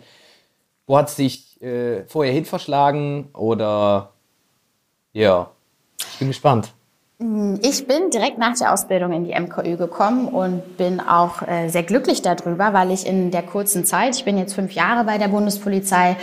wo 0.86 0.98
hat 0.98 1.08
es 1.08 1.16
dich 1.16 1.62
äh, 1.62 2.04
vorher 2.06 2.32
hin 2.32 2.44
verschlagen? 2.44 3.30
Oder 3.32 4.12
ja, 5.12 5.50
ich 5.98 6.18
bin 6.18 6.28
gespannt. 6.28 6.72
Mm, 7.22 7.56
ich 7.62 7.86
bin 7.86 8.10
direkt 8.10 8.38
nach 8.38 8.56
der 8.58 8.72
Ausbildung 8.72 9.12
in 9.12 9.24
die 9.24 9.38
MKÜ 9.38 9.76
gekommen 9.76 10.28
und 10.28 10.76
bin 10.76 11.00
auch 11.00 11.42
äh, 11.42 11.68
sehr 11.68 11.84
glücklich 11.84 12.22
darüber, 12.22 12.72
weil 12.72 12.90
ich 12.90 13.06
in 13.06 13.30
der 13.30 13.42
kurzen 13.42 13.84
Zeit, 13.84 14.16
ich 14.16 14.24
bin 14.24 14.38
jetzt 14.38 14.54
fünf 14.54 14.72
Jahre 14.72 15.04
bei 15.04 15.18
der 15.18 15.28
Bundespolizei, 15.28 16.16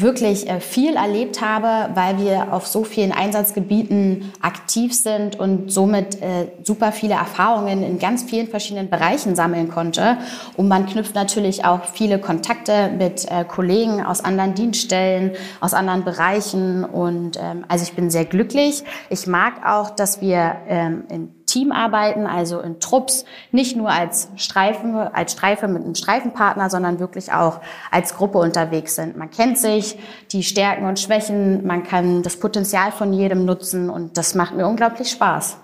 wirklich 0.00 0.48
äh, 0.48 0.60
viel 0.60 0.96
erlebt 0.96 1.40
habe, 1.40 1.94
weil 1.94 2.18
wir 2.18 2.52
auf 2.52 2.66
so 2.66 2.84
vielen 2.84 3.12
Einsatzgebieten 3.12 4.32
aktiv 4.40 4.94
sind 4.94 5.38
und 5.38 5.72
somit 5.72 6.20
äh, 6.22 6.48
super 6.62 6.92
viele 6.92 7.14
Erfahrungen 7.14 7.82
in 7.82 7.98
ganz 7.98 8.22
vielen 8.22 8.48
verschiedenen 8.48 8.90
Bereichen 8.90 9.36
sammeln 9.36 9.70
konnte. 9.70 10.18
Und 10.56 10.68
man 10.68 10.86
knüpft 10.86 11.14
natürlich 11.14 11.64
auch 11.64 11.84
viele 11.84 12.18
Kontakte 12.18 12.90
mit 12.96 13.30
äh, 13.30 13.44
Kollegen 13.44 14.04
aus 14.04 14.24
anderen 14.24 14.54
Dienststellen, 14.54 15.32
aus 15.60 15.74
anderen 15.74 16.04
Bereichen. 16.04 16.84
Und 16.84 17.38
ähm, 17.40 17.64
also 17.68 17.84
ich 17.84 17.94
bin 17.94 18.10
sehr 18.10 18.24
glücklich. 18.24 18.84
Ich 19.10 19.26
mag 19.26 19.66
auch, 19.66 19.90
dass 19.90 20.20
wir 20.20 20.56
ähm, 20.68 21.04
in 21.08 21.33
Team 21.54 21.70
arbeiten, 21.70 22.26
also 22.26 22.58
in 22.58 22.80
Trupps, 22.80 23.24
nicht 23.52 23.76
nur 23.76 23.88
als 23.88 24.28
Streifen, 24.34 24.96
als 24.96 25.32
Streife 25.32 25.68
mit 25.68 25.84
einem 25.84 25.94
Streifenpartner, 25.94 26.68
sondern 26.68 26.98
wirklich 26.98 27.32
auch 27.32 27.60
als 27.92 28.16
Gruppe 28.16 28.38
unterwegs 28.38 28.96
sind. 28.96 29.16
Man 29.16 29.30
kennt 29.30 29.58
sich, 29.58 29.96
die 30.32 30.42
Stärken 30.42 30.84
und 30.84 30.98
Schwächen, 30.98 31.64
man 31.64 31.84
kann 31.84 32.24
das 32.24 32.40
Potenzial 32.40 32.90
von 32.90 33.12
jedem 33.12 33.44
nutzen 33.44 33.88
und 33.88 34.18
das 34.18 34.34
macht 34.34 34.56
mir 34.56 34.66
unglaublich 34.66 35.12
Spaß. 35.12 35.58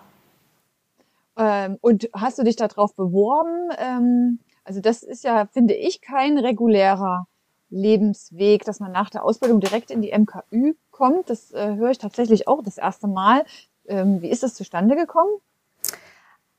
Ähm, 1.37 1.77
und 1.81 2.09
hast 2.15 2.39
du 2.39 2.45
dich 2.45 2.55
darauf 2.55 2.95
beworben? 2.95 3.71
Ähm, 3.77 4.39
also 4.63 4.81
das 4.81 5.03
ist 5.03 5.25
ja, 5.25 5.47
finde 5.47 5.75
ich, 5.75 6.01
kein 6.01 6.39
regulärer 6.39 7.27
Lebensweg, 7.69 8.65
dass 8.65 8.79
man 8.79 8.93
nach 8.93 9.11
der 9.11 9.25
Ausbildung 9.25 9.59
direkt 9.59 9.91
in 9.91 10.03
die 10.03 10.17
MKÜ 10.17 10.75
kommt. 10.93 11.31
Das 11.31 11.51
äh, 11.51 11.75
höre 11.75 11.91
ich 11.91 11.99
tatsächlich 11.99 12.47
auch 12.47 12.63
das 12.63 12.79
erste 12.79 13.09
Mal. 13.09 13.45
Ähm, 13.89 14.23
wie 14.23 14.31
ist 14.31 14.45
das 14.45 14.55
zustande 14.55 14.95
gekommen? 14.95 15.33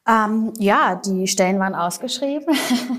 Ähm, 0.08 0.52
ja, 0.58 0.96
die 0.96 1.28
Stellen 1.28 1.60
waren 1.60 1.76
ausgeschrieben. 1.76 2.56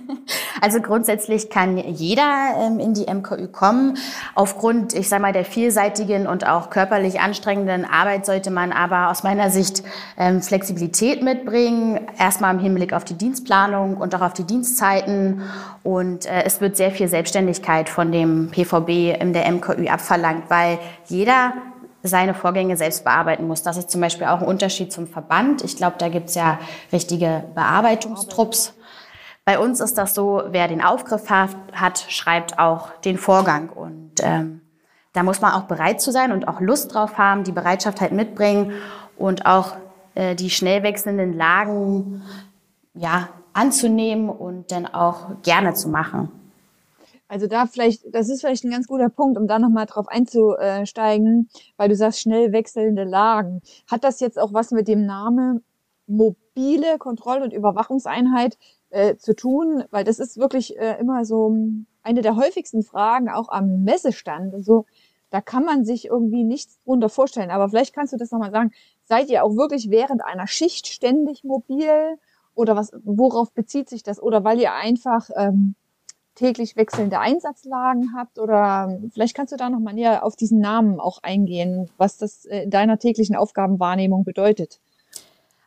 also 0.61 0.81
grundsätzlich 0.81 1.51
kann 1.51 1.77
jeder 1.77 2.55
ähm, 2.57 2.79
in 2.79 2.95
die 2.95 3.13
MKÜ 3.13 3.49
kommen. 3.49 3.99
Aufgrund, 4.37 4.95
ich 4.95 5.09
sage 5.09 5.23
mal, 5.23 5.33
der 5.33 5.45
vielseitigen 5.45 6.29
und 6.29 6.47
auch 6.47 6.71
körperlich 6.71 7.19
anstrengenden 7.19 7.85
Arbeit 7.85 8.25
sollte 8.25 8.53
man 8.53 8.71
aber 8.71 9.11
aus 9.11 9.25
meiner 9.25 9.51
Sicht 9.51 9.83
ähm, 10.17 10.43
Flexibilität 10.43 11.25
mitbringen. 11.25 12.07
Erstmal 12.19 12.55
im 12.55 12.61
Hinblick 12.61 12.93
auf 12.93 13.03
die 13.03 13.15
Dienstplanung 13.19 13.97
und 13.97 14.15
auch 14.15 14.23
auf 14.23 14.35
die 14.35 14.45
Dienstzeiten. 14.45 15.43
Und 15.83 16.27
äh, 16.27 16.45
es 16.45 16.61
wird 16.61 16.77
sehr 16.77 16.93
viel 16.93 17.09
Selbstständigkeit 17.09 17.89
von 17.89 18.13
dem 18.13 18.49
PVB 18.53 19.21
in 19.21 19.33
der 19.33 19.51
MKÜ 19.51 19.89
abverlangt, 19.89 20.45
weil 20.51 20.79
jeder 21.07 21.53
seine 22.03 22.35
Vorgänge 22.35 22.77
selbst 22.77 23.05
bearbeiten 23.05 23.47
muss. 23.47 23.63
Das 23.63 23.77
ist 23.77 23.91
zum 23.91 24.01
Beispiel 24.01 24.27
auch 24.27 24.41
ein 24.41 24.47
Unterschied 24.47 24.93
zum 24.93 25.07
Verband. 25.07 25.63
Ich 25.63 25.77
glaube, 25.77 25.97
da 25.99 26.09
gibt's 26.09 26.35
ja 26.35 26.59
richtige 26.93 27.45
Bearbeitungstrupps. 27.55 28.75
Bei 29.45 29.59
uns 29.59 29.81
ist 29.81 29.99
das 29.99 30.15
so, 30.15 30.43
wer 30.51 30.69
den 30.69 30.83
Aufgriff 30.83 31.29
hat, 31.31 31.51
hat 31.73 32.05
schreibt 32.09 32.59
auch 32.59 32.91
den 33.01 33.19
Vorgang. 33.19 33.69
Und 33.71 34.13
ähm, 34.23 34.61
da 35.13 35.23
muss 35.23 35.41
man 35.41 35.53
auch 35.53 35.65
bereit 35.65 36.01
zu 36.01 36.13
sein 36.13 36.33
und 36.33 36.49
auch 36.49 36.61
Lust 36.61 36.95
drauf 36.95 37.19
haben, 37.19 37.45
die 37.45 37.53
Bereitschaft 37.53 38.01
halt 38.01 38.13
mitbringen 38.13 38.73
und 39.17 39.47
auch 39.47 39.77
äh, 40.15 40.35
die 40.35 40.51
schnell 40.51 40.83
wechselnden 40.83 41.37
Lagen 41.37 42.23
ja, 42.95 43.29
anzunehmen 43.53 44.29
und 44.29 44.71
dann 44.73 44.87
auch 44.87 45.43
gerne 45.43 45.75
zu 45.75 45.89
machen. 45.89 46.31
Also 47.33 47.47
da 47.47 47.65
vielleicht, 47.65 48.15
das 48.15 48.29
ist 48.29 48.43
vielleicht 48.43 48.63
ein 48.63 48.71
ganz 48.71 48.87
guter 48.87 49.09
Punkt, 49.09 49.39
um 49.39 49.47
da 49.47 49.59
nochmal 49.59 49.87
drauf 49.87 50.07
einzusteigen, 50.07 51.49
weil 51.79 51.89
du 51.89 51.97
sagst, 51.97 52.21
schnell 52.21 52.53
wechselnde 52.53 53.05
Lagen. 53.05 53.63
Hat 53.91 54.05
das 54.05 54.21
jetzt 54.21 54.39
auch 54.39 54.53
was 54.53 54.71
mit 54.71 54.87
dem 54.87 55.07
Namen 55.07 55.65
mobile 56.07 56.99
Kontroll- 56.99 57.41
und 57.41 57.55
Überwachungseinheit 57.55 58.59
äh, 58.91 59.17
zu 59.17 59.35
tun? 59.35 59.83
Weil 59.91 60.05
das 60.05 60.19
ist 60.19 60.37
wirklich 60.37 60.79
äh, 60.79 61.01
immer 61.01 61.25
so 61.25 61.57
eine 62.03 62.21
der 62.21 62.37
häufigsten 62.37 62.83
Fragen, 62.83 63.31
auch 63.31 63.49
am 63.49 63.83
Messestand. 63.83 64.53
Also 64.53 64.85
da 65.31 65.41
kann 65.41 65.65
man 65.65 65.87
sich 65.87 66.05
irgendwie 66.05 66.45
nichts 66.45 66.83
drunter 66.85 67.09
vorstellen. 67.09 67.51
Aber 67.51 67.71
vielleicht 67.71 67.95
kannst 67.95 68.13
du 68.13 68.19
das 68.19 68.31
nochmal 68.31 68.51
sagen. 68.51 68.73
Seid 69.05 69.31
ihr 69.31 69.43
auch 69.43 69.57
wirklich 69.57 69.89
während 69.89 70.23
einer 70.23 70.49
Schicht 70.49 70.87
ständig 70.87 71.45
mobil? 71.45 72.19
Oder 72.55 72.77
was, 72.77 72.93
worauf 73.03 73.55
bezieht 73.55 73.89
sich 73.89 74.03
das? 74.03 74.23
Oder 74.23 74.45
weil 74.45 74.61
ihr 74.61 74.75
einfach 74.75 75.31
ähm, 75.35 75.77
täglich 76.35 76.77
wechselnde 76.77 77.19
Einsatzlagen 77.19 78.15
habt 78.17 78.39
oder 78.39 78.99
vielleicht 79.13 79.37
kannst 79.37 79.53
du 79.53 79.57
da 79.57 79.71
noch 79.71 79.81
mal 79.81 79.93
näher 79.93 80.25
auf 80.25 80.37
diesen 80.37 80.61
Namen 80.61 81.01
auch 81.01 81.23
eingehen, 81.23 81.91
was 81.99 82.17
das 82.19 82.45
äh, 82.47 82.65
in 82.65 82.71
deiner 82.71 82.99
täglichen 82.99 83.37
Aufgabenwahrnehmung 83.37 84.25
bedeutet. 84.25 84.81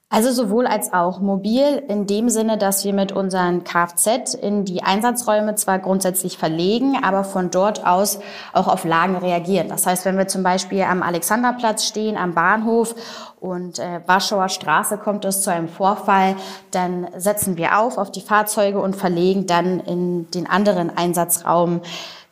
Also 0.08 0.32
sowohl 0.32 0.68
als 0.68 0.94
auch 0.94 1.20
mobil 1.20 1.84
in 1.88 2.06
dem 2.06 2.30
Sinne, 2.30 2.60
dass 2.60 2.86
wir 2.86 2.94
mit 2.94 3.12
unseren 3.12 3.64
Kfz 3.64 4.36
in 4.36 4.64
die 4.64 4.84
Einsatzräume 4.84 5.56
zwar 5.56 5.80
grundsätzlich 5.80 6.38
verlegen, 6.38 6.96
aber 7.04 7.24
von 7.24 7.50
dort 7.50 7.86
aus 7.86 8.20
auch 8.54 8.68
auf 8.68 8.86
Lagen 8.86 9.16
reagieren. 9.16 9.68
Das 9.68 9.88
heißt, 9.88 10.06
wenn 10.06 10.18
wir 10.18 10.28
zum 10.28 10.44
Beispiel 10.44 10.84
am 10.84 11.02
Alexanderplatz 11.02 11.86
stehen, 11.86 12.18
am 12.18 12.36
Bahnhof 12.36 12.96
und 13.40 13.80
äh, 13.80 14.02
Warschauer 14.06 14.50
Straße 14.50 15.00
kommt 15.00 15.26
es 15.26 15.42
zu 15.42 15.52
einem 15.52 15.68
Vorfall, 15.68 16.36
dann 16.70 17.08
setzen 17.18 17.58
wir 17.58 17.80
auf 17.80 17.98
auf 17.98 18.12
die 18.12 18.22
Fahrzeuge 18.22 18.80
und 18.80 18.96
verlegen 18.96 19.48
dann 19.48 19.80
in 19.80 20.30
den 20.32 20.48
anderen 20.48 20.96
Einsatzraum 20.96 21.82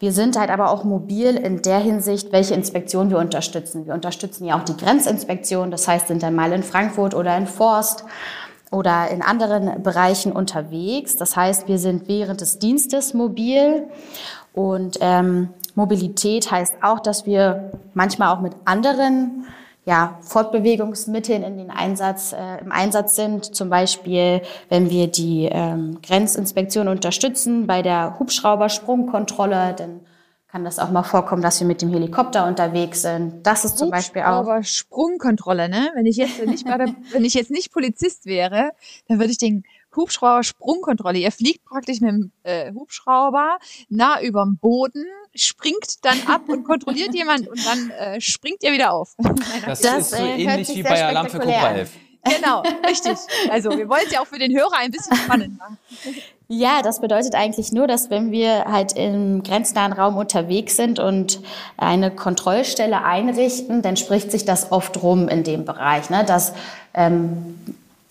wir 0.04 0.12
sind 0.12 0.38
halt 0.38 0.50
aber 0.50 0.70
auch 0.70 0.84
mobil 0.84 1.38
in 1.38 1.62
der 1.62 1.80
Hinsicht, 1.80 2.34
welche 2.34 2.56
Inspektion 2.56 3.10
wir 3.10 3.20
unterstützen. 3.20 3.86
Wir 3.86 3.94
unterstützen 3.94 4.44
ja 4.44 4.60
auch 4.60 4.66
die 4.66 4.76
Grenzinspektion, 4.76 5.72
das 5.72 5.88
heißt, 5.88 6.10
sind 6.10 6.22
dann 6.22 6.36
mal 6.36 6.52
in 6.52 6.62
Frankfurt 6.62 7.16
oder 7.16 7.38
in 7.38 7.48
Forst 7.48 8.04
oder 8.70 9.08
in 9.12 9.22
anderen 9.22 9.82
Bereichen 9.82 10.34
unterwegs. 10.34 11.16
Das 11.16 11.38
heißt, 11.38 11.70
wir 11.70 11.80
sind 11.80 12.10
während 12.10 12.42
des 12.42 12.60
Dienstes 12.60 13.14
mobil 13.14 13.88
und 14.52 14.98
ähm, 15.00 15.48
Mobilität 15.74 16.52
heißt 16.52 16.76
auch, 16.82 17.00
dass 17.00 17.26
wir 17.26 17.72
manchmal 17.94 18.36
auch 18.36 18.42
mit 18.42 18.52
anderen 18.66 19.46
ja, 19.86 20.18
Fortbewegungsmitteln 20.22 21.44
in 21.44 21.58
den 21.58 21.70
Einsatz, 21.70 22.34
äh, 22.34 22.62
im 22.62 22.72
Einsatz 22.72 23.16
sind. 23.16 23.56
Zum 23.56 23.70
Beispiel, 23.70 24.42
wenn 24.70 24.90
wir 24.90 25.08
die 25.08 25.50
ähm, 25.52 26.00
Grenzinspektion 26.02 26.88
unterstützen 26.88 27.68
bei 27.68 27.82
der 27.82 28.18
Hubschraubersprungkontrolle, 28.20 29.74
dann 29.78 30.02
kann 30.48 30.64
das 30.64 30.78
auch 30.78 30.92
mal 30.92 31.02
vorkommen, 31.02 31.42
dass 31.42 31.60
wir 31.60 31.66
mit 31.66 31.82
dem 31.82 31.90
Helikopter 31.90 32.48
unterwegs 32.48 33.02
sind. 33.02 33.46
Das 33.46 33.66
ist 33.66 33.80
zum 33.80 33.90
Beispiel 33.90 34.22
auch. 34.22 34.64
Sprungkontrolle, 34.64 35.68
ne? 35.68 35.90
Wenn 35.96 36.06
ich 36.06 36.18
jetzt 36.18 36.46
nicht 36.46 36.66
gerade, 36.66 36.86
wenn 37.12 37.26
ich 37.26 37.34
jetzt 37.34 37.50
nicht 37.50 37.74
Polizist 37.74 38.28
wäre, 38.28 38.72
dann 39.08 39.18
würde 39.18 39.32
ich 39.32 39.40
den 39.40 39.64
Hubschrauber-Sprungkontrolle. 39.96 41.20
Ihr 41.20 41.32
fliegt 41.32 41.64
praktisch 41.66 42.02
mit 42.02 42.12
dem 42.12 42.32
äh, 42.44 42.72
Hubschrauber 42.74 43.58
nah 43.90 44.22
überm 44.22 44.58
Boden, 44.58 45.06
springt 45.36 46.04
dann 46.04 46.18
ab 46.28 46.44
und 46.48 46.64
kontrolliert 46.64 47.14
jemand 47.14 47.48
und 47.48 47.66
dann 47.66 47.90
äh, 47.92 48.22
springt 48.22 48.64
ihr 48.64 48.72
wieder 48.72 48.94
auf. 48.94 49.16
das, 49.66 49.82
das 49.82 49.98
ist 49.98 50.12
so 50.12 50.24
äh, 50.24 50.44
ähnlich 50.44 50.70
wie 50.70 50.84
bei 50.84 51.06
Alarm 51.06 51.30
für 51.30 51.40
Cobra 51.40 51.72
11. 51.72 51.92
Genau, 52.24 52.64
richtig. 52.88 53.18
Also 53.50 53.70
wir 53.72 53.90
wollen 53.90 54.04
es 54.06 54.14
ja 54.14 54.22
auch 54.22 54.28
für 54.28 54.40
den 54.40 54.58
Hörer 54.58 54.78
ein 54.78 54.92
bisschen 54.92 55.18
spannend 55.18 55.58
machen. 55.58 55.78
Ja, 56.48 56.82
das 56.82 57.02
bedeutet 57.02 57.36
eigentlich 57.36 57.72
nur, 57.72 57.88
dass 57.88 58.10
wenn 58.10 58.32
wir 58.32 58.66
halt 58.66 58.94
im 58.94 59.44
grenznahen 59.44 59.92
Raum 59.92 60.18
unterwegs 60.18 60.78
sind 60.78 61.00
und 61.00 61.42
eine 61.78 62.12
Kontrollstelle 62.12 63.04
einrichten, 63.04 63.82
dann 63.82 63.98
spricht 63.98 64.32
sich 64.32 64.46
das 64.46 64.72
oft 64.72 65.02
rum 65.02 65.28
in 65.28 65.44
dem 65.44 65.66
Bereich, 65.66 66.10
ne? 66.10 66.24
dass 66.24 66.54
ähm, 66.94 67.58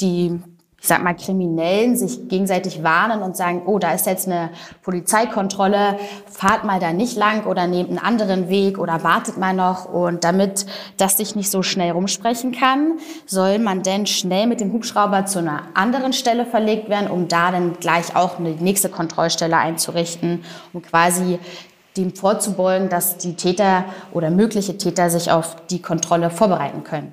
die 0.00 0.40
ich 0.82 0.88
sag 0.88 1.00
mal, 1.04 1.14
Kriminellen 1.14 1.96
sich 1.96 2.28
gegenseitig 2.28 2.82
warnen 2.82 3.22
und 3.22 3.36
sagen, 3.36 3.62
oh, 3.66 3.78
da 3.78 3.92
ist 3.92 4.04
jetzt 4.06 4.26
eine 4.26 4.50
Polizeikontrolle, 4.82 5.96
fahrt 6.28 6.64
mal 6.64 6.80
da 6.80 6.92
nicht 6.92 7.16
lang 7.16 7.46
oder 7.46 7.68
nehmt 7.68 7.90
einen 7.90 8.00
anderen 8.00 8.48
Weg 8.48 8.78
oder 8.78 9.04
wartet 9.04 9.38
mal 9.38 9.54
noch. 9.54 9.84
Und 9.84 10.24
damit 10.24 10.66
das 10.96 11.16
sich 11.16 11.36
nicht 11.36 11.52
so 11.52 11.62
schnell 11.62 11.92
rumsprechen 11.92 12.50
kann, 12.50 12.98
soll 13.26 13.60
man 13.60 13.84
denn 13.84 14.06
schnell 14.06 14.48
mit 14.48 14.60
dem 14.60 14.72
Hubschrauber 14.72 15.24
zu 15.24 15.38
einer 15.38 15.68
anderen 15.74 16.12
Stelle 16.12 16.46
verlegt 16.46 16.88
werden, 16.88 17.08
um 17.08 17.28
da 17.28 17.52
dann 17.52 17.74
gleich 17.78 18.16
auch 18.16 18.40
eine 18.40 18.50
nächste 18.50 18.88
Kontrollstelle 18.88 19.56
einzurichten, 19.56 20.42
um 20.72 20.82
quasi 20.82 21.38
dem 21.96 22.12
vorzubeugen, 22.12 22.88
dass 22.88 23.18
die 23.18 23.36
Täter 23.36 23.84
oder 24.10 24.30
mögliche 24.30 24.76
Täter 24.78 25.10
sich 25.10 25.30
auf 25.30 25.64
die 25.66 25.80
Kontrolle 25.80 26.28
vorbereiten 26.28 26.82
können. 26.82 27.12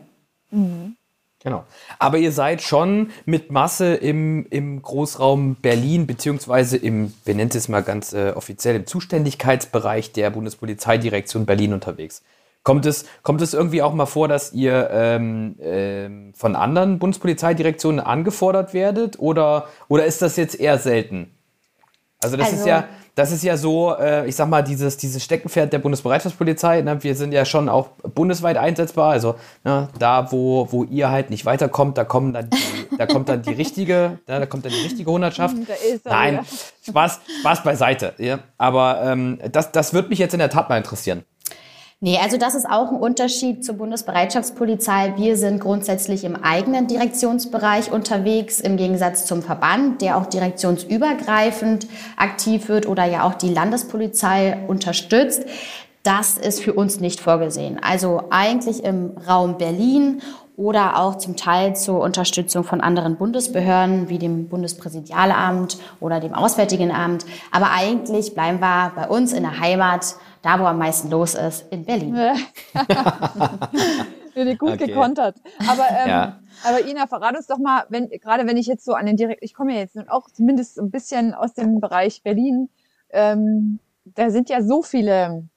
Mhm. 0.50 0.96
Genau. 1.42 1.64
Aber 2.00 2.18
ihr 2.18 2.34
seid 2.34 2.62
schon 2.62 3.12
mit 3.26 3.50
Masse 3.50 3.96
im, 3.96 4.46
im 4.50 4.82
Großraum 4.82 5.56
Berlin, 5.56 6.06
beziehungsweise 6.06 6.76
im, 6.76 7.14
wir 7.24 7.34
nennen 7.34 7.52
es 7.54 7.70
mal 7.70 7.82
ganz 7.82 8.12
äh, 8.12 8.32
offiziell, 8.36 8.76
im 8.76 8.86
Zuständigkeitsbereich 8.86 10.12
der 10.12 10.32
Bundespolizeidirektion 10.32 11.46
Berlin 11.46 11.74
unterwegs. 11.74 12.24
Kommt 12.64 12.86
es, 12.86 13.06
kommt 13.24 13.42
es 13.42 13.54
irgendwie 13.54 13.82
auch 13.82 13.94
mal 13.94 14.06
vor, 14.06 14.28
dass 14.28 14.52
ihr 14.52 14.90
ähm, 14.92 15.56
ähm, 15.62 16.34
von 16.36 16.58
anderen 16.58 17.00
Bundespolizeidirektionen 17.00 18.02
angefordert 18.02 18.74
werdet? 18.74 19.18
Oder, 19.18 19.70
oder 19.88 20.06
ist 20.06 20.22
das 20.22 20.36
jetzt 20.36 20.60
eher 20.60 20.78
selten? 20.78 21.32
Also 22.22 22.36
das 22.36 22.48
also, 22.48 22.60
ist 22.60 22.68
ja, 22.68 22.90
das 23.16 23.32
ist 23.32 23.44
ja 23.44 23.58
so, 23.58 23.96
äh, 23.96 24.28
ich 24.28 24.36
sag 24.36 24.50
mal, 24.50 24.64
dieses, 24.64 24.98
dieses 24.98 25.24
Steckenpferd 25.24 25.74
der 25.74 25.80
Bundesbereitschaftspolizei. 25.80 26.82
Ne? 26.82 27.04
Wir 27.04 27.16
sind 27.16 27.32
ja 27.32 27.46
schon 27.46 27.70
auch 27.70 27.90
bundesweit 28.16 28.58
einsetzbar. 28.58 29.12
Also 29.12 29.36
ne, 29.64 29.90
da, 29.98 30.32
wo, 30.32 30.68
wo 30.72 30.84
ihr 30.86 31.10
halt 31.10 31.30
nicht 31.30 31.46
weiterkommt, 31.46 31.98
da 31.98 32.04
kommen 32.04 32.34
dann 32.34 32.50
die, 32.50 32.98
da 32.98 33.06
kommt 33.06 33.30
dann 33.30 33.42
die 33.42 33.54
richtige, 33.54 34.20
da, 34.26 34.40
da 34.40 34.46
kommt 34.46 34.66
dann 34.66 34.72
die 34.72 34.82
richtige 34.82 35.12
Hundertschaft. 35.12 35.56
Nein, 36.06 36.40
Spaß, 36.88 37.20
Spaß 37.42 37.64
beiseite. 37.64 38.14
Ja? 38.18 38.40
Aber 38.58 39.02
ähm, 39.04 39.40
das, 39.52 39.72
das 39.72 39.94
würde 39.94 40.10
mich 40.10 40.20
jetzt 40.20 40.34
in 40.34 40.40
der 40.40 40.50
Tat 40.50 40.70
mal 40.70 40.78
interessieren. 40.78 41.24
Nee, 42.02 42.18
also 42.18 42.38
das 42.38 42.56
ist 42.56 42.66
auch 42.66 42.92
ein 42.92 42.98
Unterschied 42.98 43.66
zur 43.66 43.76
Bundesbereitschaftspolizei. 43.76 45.16
Wir 45.18 45.36
sind 45.36 45.60
grundsätzlich 45.60 46.24
im 46.24 46.38
eigenen 46.38 46.88
Direktionsbereich 46.88 47.92
unterwegs, 47.92 48.62
im 48.62 48.78
Gegensatz 48.78 49.26
zum 49.26 49.42
Verband, 49.44 50.02
der 50.02 50.16
auch 50.16 50.26
direktionsübergreifend 50.26 51.88
aktiv 52.16 52.70
wird 52.70 52.88
oder 52.88 53.04
ja 53.04 53.24
auch 53.24 53.34
die 53.34 53.54
Landespolizei 53.54 54.60
unterstützt. 54.70 55.44
Das 56.04 56.38
ist 56.38 56.62
für 56.62 56.72
uns 56.72 57.02
nicht 57.02 57.20
vorgesehen. 57.20 57.80
Also 57.84 58.24
eigentlich 58.30 58.86
im 58.86 59.18
Raum 59.28 59.58
Berlin 59.58 60.22
oder 60.56 61.00
auch 61.00 61.18
zum 61.18 61.36
Teil 61.36 61.76
zur 61.76 62.00
Unterstützung 62.00 62.64
von 62.64 62.80
anderen 62.80 63.18
Bundesbehörden 63.18 64.08
wie 64.08 64.20
dem 64.20 64.48
Bundespräsidialamt 64.48 65.78
oder 66.00 66.22
dem 66.22 66.34
Auswärtigen 66.34 66.92
Amt. 66.92 67.26
Aber 67.52 67.72
eigentlich 67.72 68.34
bleiben 68.34 68.62
wir 68.62 68.94
bei 68.96 69.10
uns 69.10 69.34
in 69.34 69.44
der 69.44 69.60
Heimat 69.60 70.16
da, 70.42 70.60
wo 70.60 70.66
am 70.66 70.78
meisten 70.78 71.10
los 71.10 71.36
ist, 71.36 71.72
in 71.72 71.86
Berlin. 71.86 72.16
Finde 74.34 74.58
gut 74.58 74.74
okay. 74.74 74.88
gekontert. 74.88 75.36
Aber, 75.68 75.86
ähm, 75.90 76.10
ja. 76.10 76.40
aber 76.64 76.88
Ina, 76.88 77.08
verrat 77.08 77.36
uns 77.36 77.48
doch 77.48 77.58
mal, 77.58 77.84
wenn, 77.90 78.10
gerade 78.10 78.48
wenn 78.48 78.58
ich 78.58 78.68
jetzt 78.68 78.86
so 78.86 78.94
an 78.94 79.06
den 79.06 79.18
direkt, 79.18 79.44
ich 79.44 79.54
komme 79.54 79.74
ja 79.74 79.80
jetzt 79.80 79.98
auch 80.10 80.30
zumindest 80.30 80.80
ein 80.80 80.92
bisschen 80.92 81.34
aus 81.34 81.54
dem 81.54 81.80
Bereich 81.80 82.24
Berlin, 82.24 82.70
ähm, 83.10 83.80
da 84.06 84.30
sind 84.30 84.50
ja 84.50 84.62
so 84.62 84.82
viele 84.82 85.48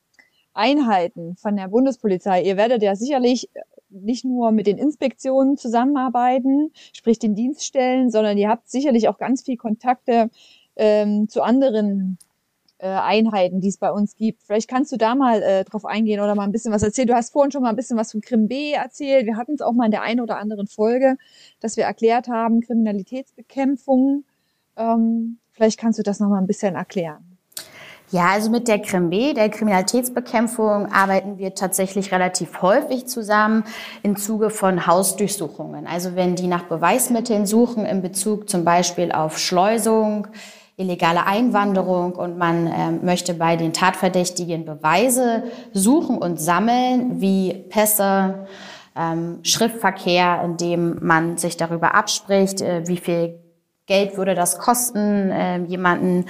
Einheiten 0.54 1.36
von 1.36 1.56
der 1.56 1.68
Bundespolizei. 1.68 2.42
Ihr 2.42 2.56
werdet 2.56 2.82
ja 2.82 2.96
sicherlich 2.96 3.50
nicht 3.88 4.24
nur 4.24 4.52
mit 4.52 4.66
den 4.66 4.78
Inspektionen 4.78 5.56
zusammenarbeiten, 5.56 6.72
sprich 6.92 7.18
den 7.18 7.34
Dienststellen, 7.34 8.10
sondern 8.10 8.38
ihr 8.38 8.48
habt 8.48 8.70
sicherlich 8.70 9.08
auch 9.08 9.18
ganz 9.18 9.42
viel 9.42 9.56
Kontakte 9.56 10.30
ähm, 10.76 11.28
zu 11.28 11.42
anderen 11.42 12.18
äh, 12.82 12.88
Einheiten, 12.88 13.60
die 13.60 13.68
es 13.68 13.78
bei 13.78 13.92
uns 13.92 14.16
gibt. 14.16 14.42
Vielleicht 14.42 14.68
kannst 14.68 14.90
du 14.90 14.96
da 14.96 15.14
mal 15.14 15.40
äh, 15.40 15.64
drauf 15.64 15.84
eingehen 15.84 16.20
oder 16.20 16.34
mal 16.34 16.42
ein 16.42 16.50
bisschen 16.50 16.72
was 16.72 16.82
erzählen. 16.82 17.06
Du 17.06 17.14
hast 17.14 17.32
vorhin 17.32 17.52
schon 17.52 17.62
mal 17.62 17.70
ein 17.70 17.76
bisschen 17.76 17.96
was 17.96 18.10
von 18.10 18.20
Krim 18.20 18.48
B 18.48 18.72
erzählt. 18.72 19.24
Wir 19.24 19.36
hatten 19.36 19.54
es 19.54 19.60
auch 19.60 19.72
mal 19.72 19.84
in 19.84 19.92
der 19.92 20.02
einen 20.02 20.20
oder 20.20 20.38
anderen 20.38 20.66
Folge, 20.66 21.16
dass 21.60 21.76
wir 21.76 21.84
erklärt 21.84 22.26
haben, 22.26 22.60
Kriminalitätsbekämpfung. 22.60 24.24
Ähm, 24.76 25.38
vielleicht 25.52 25.78
kannst 25.78 26.00
du 26.00 26.02
das 26.02 26.18
noch 26.18 26.28
mal 26.28 26.40
ein 26.40 26.48
bisschen 26.48 26.74
erklären. 26.74 27.38
Ja, 28.10 28.30
also 28.32 28.50
mit 28.50 28.66
der 28.66 28.80
KRIMB, 28.80 29.34
der 29.34 29.48
Kriminalitätsbekämpfung, 29.48 30.92
arbeiten 30.92 31.38
wir 31.38 31.54
tatsächlich 31.54 32.10
relativ 32.10 32.62
häufig 32.62 33.06
zusammen 33.06 33.62
im 34.02 34.16
Zuge 34.16 34.50
von 34.50 34.88
Hausdurchsuchungen. 34.88 35.86
Also 35.86 36.16
wenn 36.16 36.34
die 36.34 36.48
nach 36.48 36.64
Beweismitteln 36.64 37.46
suchen 37.46 37.86
in 37.86 38.02
Bezug 38.02 38.50
zum 38.50 38.64
Beispiel 38.64 39.12
auf 39.12 39.38
Schleusung, 39.38 40.26
illegale 40.76 41.26
Einwanderung 41.26 42.14
und 42.14 42.38
man 42.38 42.66
äh, 42.66 42.90
möchte 42.90 43.34
bei 43.34 43.56
den 43.56 43.72
Tatverdächtigen 43.72 44.64
Beweise 44.64 45.44
suchen 45.72 46.18
und 46.18 46.40
sammeln, 46.40 47.20
wie 47.20 47.52
Pässe, 47.68 48.46
ähm, 48.96 49.40
Schriftverkehr, 49.42 50.42
in 50.44 50.56
dem 50.56 50.98
man 51.00 51.36
sich 51.36 51.56
darüber 51.56 51.94
abspricht, 51.94 52.60
äh, 52.60 52.86
wie 52.86 52.96
viel 52.96 53.38
Geld 53.86 54.16
würde 54.16 54.34
das 54.34 54.58
kosten, 54.58 55.30
äh, 55.30 55.58
jemanden 55.64 56.26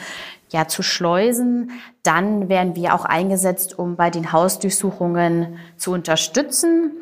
ja 0.51 0.69
zu 0.69 0.83
schleusen. 0.83 1.71
Dann 2.03 2.49
werden 2.49 2.77
wir 2.77 2.95
auch 2.95 3.05
eingesetzt, 3.05 3.79
um 3.79 3.97
bei 3.97 4.11
den 4.11 4.33
Hausdurchsuchungen 4.33 5.59
zu 5.77 5.93
unterstützen. 5.93 6.93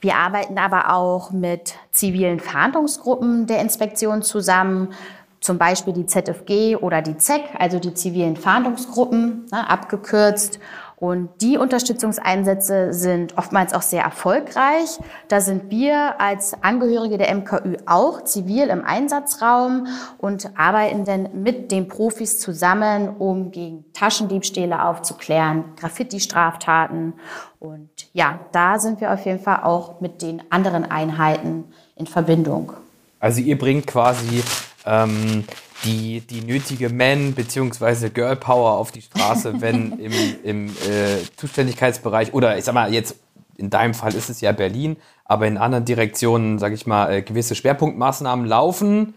Wir 0.00 0.16
arbeiten 0.16 0.56
aber 0.58 0.94
auch 0.94 1.30
mit 1.30 1.74
zivilen 1.90 2.40
Fahndungsgruppen 2.40 3.46
der 3.46 3.60
Inspektion 3.60 4.22
zusammen 4.22 4.94
zum 5.40 5.58
Beispiel 5.58 5.92
die 5.92 6.06
ZFG 6.06 6.76
oder 6.76 7.02
die 7.02 7.16
ZEC, 7.16 7.42
also 7.58 7.78
die 7.78 7.94
zivilen 7.94 8.36
Fahndungsgruppen, 8.36 9.46
ne, 9.50 9.68
abgekürzt. 9.68 10.58
Und 10.96 11.30
die 11.40 11.56
Unterstützungseinsätze 11.56 12.92
sind 12.92 13.38
oftmals 13.38 13.72
auch 13.72 13.80
sehr 13.80 14.02
erfolgreich. 14.02 14.98
Da 15.28 15.40
sind 15.40 15.70
wir 15.70 16.20
als 16.20 16.62
Angehörige 16.62 17.16
der 17.16 17.34
MKÜ 17.34 17.78
auch 17.86 18.22
zivil 18.24 18.68
im 18.68 18.84
Einsatzraum 18.84 19.86
und 20.18 20.50
arbeiten 20.58 21.06
dann 21.06 21.30
mit 21.42 21.72
den 21.72 21.88
Profis 21.88 22.38
zusammen, 22.38 23.16
um 23.18 23.50
gegen 23.50 23.86
Taschendiebstähle 23.94 24.84
aufzuklären, 24.84 25.64
Graffiti-Straftaten. 25.76 27.14
Und 27.58 27.88
ja, 28.12 28.38
da 28.52 28.78
sind 28.78 29.00
wir 29.00 29.10
auf 29.14 29.24
jeden 29.24 29.40
Fall 29.40 29.62
auch 29.62 30.02
mit 30.02 30.20
den 30.20 30.42
anderen 30.50 30.84
Einheiten 30.84 31.64
in 31.96 32.06
Verbindung. 32.06 32.74
Also 33.20 33.40
ihr 33.40 33.56
bringt 33.56 33.86
quasi 33.86 34.42
ähm, 34.86 35.44
die, 35.84 36.20
die 36.20 36.42
nötige 36.42 36.90
Man- 36.90 37.32
bzw. 37.32 38.10
Girl 38.10 38.36
Power 38.36 38.72
auf 38.72 38.92
die 38.92 39.02
Straße, 39.02 39.54
wenn 39.60 39.98
im, 39.98 40.12
im 40.42 40.66
äh, 40.68 41.18
Zuständigkeitsbereich 41.36 42.34
oder 42.34 42.56
ich 42.58 42.64
sag 42.64 42.74
mal 42.74 42.92
jetzt 42.92 43.16
in 43.56 43.70
deinem 43.70 43.92
Fall 43.94 44.14
ist 44.14 44.30
es 44.30 44.40
ja 44.40 44.52
Berlin, 44.52 44.96
aber 45.26 45.46
in 45.46 45.58
anderen 45.58 45.84
Direktionen, 45.84 46.58
sage 46.58 46.74
ich 46.74 46.86
mal, 46.86 47.12
äh, 47.12 47.22
gewisse 47.22 47.54
Schwerpunktmaßnahmen 47.54 48.46
laufen 48.46 49.14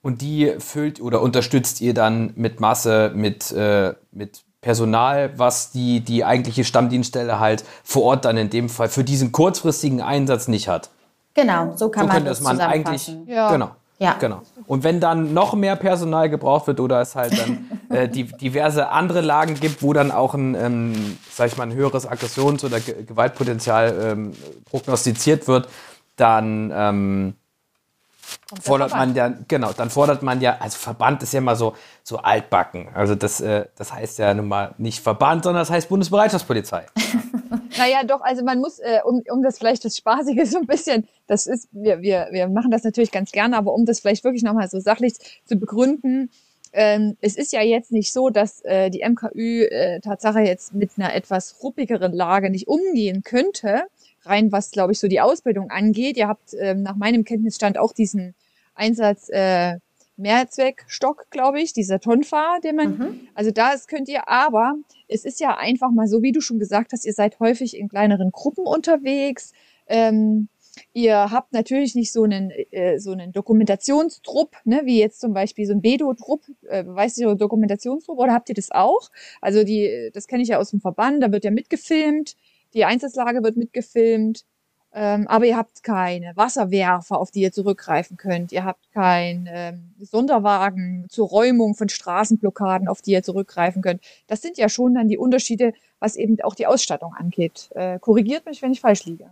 und 0.00 0.22
die 0.22 0.54
füllt 0.58 1.00
oder 1.00 1.20
unterstützt 1.20 1.80
ihr 1.80 1.94
dann 1.94 2.32
mit 2.34 2.58
Masse, 2.58 3.12
mit, 3.14 3.52
äh, 3.52 3.94
mit 4.10 4.42
Personal, 4.62 5.38
was 5.38 5.72
die, 5.72 6.00
die 6.00 6.24
eigentliche 6.24 6.64
Stammdienststelle 6.64 7.38
halt 7.38 7.64
vor 7.84 8.04
Ort 8.04 8.24
dann 8.24 8.36
in 8.36 8.48
dem 8.48 8.68
Fall 8.68 8.88
für 8.88 9.04
diesen 9.04 9.32
kurzfristigen 9.32 10.00
Einsatz 10.00 10.48
nicht 10.48 10.68
hat. 10.68 10.90
Genau, 11.34 11.76
so 11.76 11.88
kann 11.88 12.06
so 12.06 12.12
man 12.12 12.24
das 12.24 12.40
man 12.40 12.60
eigentlich. 12.60 13.12
Ja. 13.26 13.50
Genau. 13.50 13.72
Ja. 14.02 14.16
Genau. 14.18 14.42
Und 14.66 14.82
wenn 14.82 14.98
dann 14.98 15.32
noch 15.32 15.54
mehr 15.54 15.76
Personal 15.76 16.28
gebraucht 16.28 16.66
wird 16.66 16.80
oder 16.80 17.00
es 17.00 17.14
halt 17.14 17.38
dann 17.38 17.70
äh, 17.88 18.08
die, 18.08 18.24
diverse 18.24 18.88
andere 18.88 19.20
Lagen 19.20 19.54
gibt, 19.54 19.80
wo 19.82 19.92
dann 19.92 20.10
auch 20.10 20.34
ein, 20.34 20.56
ähm, 20.56 21.18
sag 21.30 21.46
ich 21.46 21.56
mal, 21.56 21.64
ein 21.64 21.74
höheres 21.74 22.06
Aggressions- 22.06 22.64
oder 22.64 22.80
Ge 22.80 23.04
Gewaltpotenzial 23.04 23.94
ähm, 24.02 24.32
prognostiziert 24.64 25.46
wird, 25.46 25.68
dann 26.16 26.72
ähm, 26.74 27.34
fordert 28.60 28.92
man 28.92 29.14
ja, 29.14 29.34
genau, 29.48 29.72
dann 29.72 29.90
fordert 29.90 30.22
man 30.22 30.40
ja, 30.40 30.58
also 30.58 30.78
Verband 30.78 31.22
ist 31.22 31.32
ja 31.32 31.38
immer 31.38 31.56
so, 31.56 31.74
so 32.02 32.18
altbacken. 32.18 32.88
Also 32.94 33.14
das, 33.14 33.40
äh, 33.40 33.66
das 33.76 33.92
heißt 33.92 34.18
ja 34.18 34.34
nun 34.34 34.48
mal 34.48 34.74
nicht 34.78 35.00
Verband, 35.00 35.44
sondern 35.44 35.62
das 35.62 35.70
heißt 35.70 35.88
Bundesbereitschaftspolizei. 35.88 36.86
naja, 37.78 38.04
doch, 38.04 38.20
also 38.20 38.44
man 38.44 38.58
muss, 38.58 38.78
äh, 38.78 39.00
um, 39.04 39.22
um 39.30 39.42
das 39.42 39.58
vielleicht 39.58 39.84
das 39.84 39.96
Spaßige 39.96 40.48
so 40.48 40.58
ein 40.58 40.66
bisschen, 40.66 41.08
das 41.26 41.46
ist, 41.46 41.68
wir, 41.72 42.02
wir, 42.02 42.28
wir 42.30 42.48
machen 42.48 42.70
das 42.70 42.84
natürlich 42.84 43.10
ganz 43.10 43.32
gerne, 43.32 43.56
aber 43.56 43.72
um 43.72 43.86
das 43.86 44.00
vielleicht 44.00 44.24
wirklich 44.24 44.42
nochmal 44.42 44.68
so 44.68 44.80
sachlich 44.80 45.14
zu 45.44 45.56
begründen, 45.56 46.30
ähm, 46.72 47.16
es 47.20 47.36
ist 47.36 47.52
ja 47.52 47.60
jetzt 47.60 47.92
nicht 47.92 48.12
so, 48.12 48.30
dass 48.30 48.64
äh, 48.64 48.90
die 48.90 49.04
MKÜ 49.06 49.64
äh, 49.64 50.00
Tatsache 50.00 50.40
jetzt 50.40 50.74
mit 50.74 50.92
einer 50.96 51.14
etwas 51.14 51.62
ruppigeren 51.62 52.12
Lage 52.12 52.50
nicht 52.50 52.66
umgehen 52.66 53.22
könnte, 53.22 53.82
rein 54.24 54.52
was, 54.52 54.70
glaube 54.70 54.92
ich, 54.92 54.98
so 54.98 55.08
die 55.08 55.20
Ausbildung 55.20 55.70
angeht. 55.70 56.16
Ihr 56.16 56.28
habt 56.28 56.54
ähm, 56.58 56.82
nach 56.82 56.96
meinem 56.96 57.24
Kenntnisstand 57.24 57.78
auch 57.78 57.92
diesen 57.92 58.34
Einsatz 58.74 59.28
äh, 59.28 59.78
Mehrzweckstock, 60.16 61.26
glaube 61.30 61.60
ich, 61.60 61.72
dieser 61.72 62.00
Tonfa, 62.00 62.58
den 62.62 62.76
man, 62.76 62.98
mhm. 62.98 63.28
also 63.34 63.50
das 63.50 63.86
könnt 63.86 64.08
ihr, 64.08 64.28
aber 64.28 64.74
es 65.08 65.24
ist 65.24 65.40
ja 65.40 65.56
einfach 65.56 65.90
mal 65.90 66.06
so, 66.06 66.22
wie 66.22 66.32
du 66.32 66.40
schon 66.40 66.58
gesagt 66.58 66.92
hast, 66.92 67.04
ihr 67.04 67.12
seid 67.12 67.40
häufig 67.40 67.76
in 67.76 67.88
kleineren 67.88 68.30
Gruppen 68.30 68.66
unterwegs. 68.66 69.52
Ähm, 69.86 70.48
ihr 70.92 71.30
habt 71.30 71.52
natürlich 71.52 71.94
nicht 71.94 72.12
so 72.12 72.24
einen, 72.24 72.50
äh, 72.50 72.98
so 72.98 73.12
einen 73.12 73.32
Dokumentationstrupp, 73.32 74.56
ne, 74.64 74.82
wie 74.84 74.98
jetzt 74.98 75.20
zum 75.20 75.32
Beispiel 75.32 75.66
so 75.66 75.72
ein 75.72 75.80
Bedo-Trupp, 75.80 76.42
äh, 76.68 76.84
weißt 76.86 77.18
du, 77.18 77.34
Dokumentationstrupp, 77.34 78.18
oder 78.18 78.32
habt 78.32 78.48
ihr 78.48 78.54
das 78.54 78.70
auch? 78.70 79.10
Also 79.40 79.64
die, 79.64 80.10
das 80.12 80.26
kenne 80.26 80.42
ich 80.42 80.50
ja 80.50 80.58
aus 80.58 80.70
dem 80.70 80.80
Verband, 80.80 81.22
da 81.22 81.32
wird 81.32 81.44
ja 81.44 81.50
mitgefilmt, 81.50 82.36
die 82.74 82.84
Einsatzlage 82.84 83.42
wird 83.42 83.56
mitgefilmt. 83.56 84.44
Ähm, 84.94 85.26
aber 85.28 85.46
ihr 85.46 85.56
habt 85.56 85.82
keine 85.82 86.36
Wasserwerfer, 86.36 87.18
auf 87.18 87.30
die 87.30 87.40
ihr 87.40 87.52
zurückgreifen 87.52 88.18
könnt. 88.18 88.52
Ihr 88.52 88.64
habt 88.64 88.92
keinen 88.92 89.48
ähm, 89.50 89.94
Sonderwagen 89.98 91.06
zur 91.08 91.28
Räumung 91.28 91.74
von 91.74 91.88
Straßenblockaden, 91.88 92.88
auf 92.88 93.00
die 93.00 93.12
ihr 93.12 93.22
zurückgreifen 93.22 93.80
könnt. 93.80 94.02
Das 94.26 94.42
sind 94.42 94.58
ja 94.58 94.68
schon 94.68 94.94
dann 94.94 95.08
die 95.08 95.16
Unterschiede, 95.16 95.72
was 95.98 96.16
eben 96.16 96.38
auch 96.42 96.54
die 96.54 96.66
Ausstattung 96.66 97.14
angeht. 97.14 97.70
Äh, 97.74 97.98
korrigiert 98.00 98.44
mich, 98.44 98.60
wenn 98.60 98.72
ich 98.72 98.80
falsch 98.80 99.06
liege. 99.06 99.30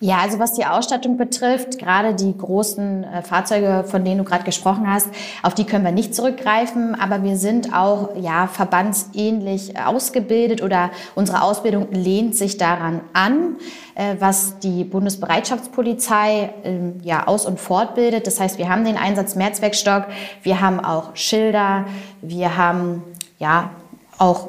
Ja, 0.00 0.18
also 0.18 0.38
was 0.38 0.52
die 0.52 0.64
Ausstattung 0.64 1.16
betrifft, 1.16 1.80
gerade 1.80 2.14
die 2.14 2.36
großen 2.36 3.02
äh, 3.02 3.22
Fahrzeuge, 3.22 3.82
von 3.84 4.04
denen 4.04 4.18
du 4.18 4.24
gerade 4.24 4.44
gesprochen 4.44 4.88
hast, 4.88 5.08
auf 5.42 5.54
die 5.54 5.64
können 5.64 5.84
wir 5.84 5.90
nicht 5.90 6.14
zurückgreifen, 6.14 6.94
aber 6.94 7.24
wir 7.24 7.36
sind 7.36 7.74
auch 7.74 8.10
ja 8.14 8.46
verbandsähnlich 8.46 9.76
ausgebildet 9.76 10.62
oder 10.62 10.90
unsere 11.16 11.42
Ausbildung 11.42 11.88
lehnt 11.90 12.36
sich 12.36 12.58
daran 12.58 13.00
an, 13.12 13.56
äh, 13.96 14.14
was 14.20 14.60
die 14.60 14.84
Bundesbereitschaftspolizei 14.84 16.50
äh, 16.62 16.78
ja 17.02 17.26
aus 17.26 17.44
und 17.44 17.58
fortbildet. 17.58 18.28
Das 18.28 18.38
heißt, 18.38 18.56
wir 18.58 18.68
haben 18.68 18.84
den 18.84 18.96
Einsatz 18.96 19.34
Mehrzweckstock, 19.34 20.04
wir 20.44 20.60
haben 20.60 20.78
auch 20.78 21.16
Schilder, 21.16 21.86
wir 22.22 22.56
haben 22.56 23.02
ja 23.40 23.70
auch 24.16 24.46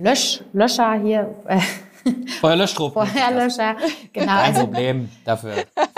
Lösch, 0.00 0.42
Löscher 0.54 0.94
hier. 0.94 1.34
Äh, 1.48 1.60
Feuerlöschtruppen. 2.40 3.06
Feuerlöscher, 3.06 3.76
genau. 4.12 4.26
Kein 4.26 4.38
also 4.38 4.60
Problem 4.60 5.08
dafür. 5.24 5.54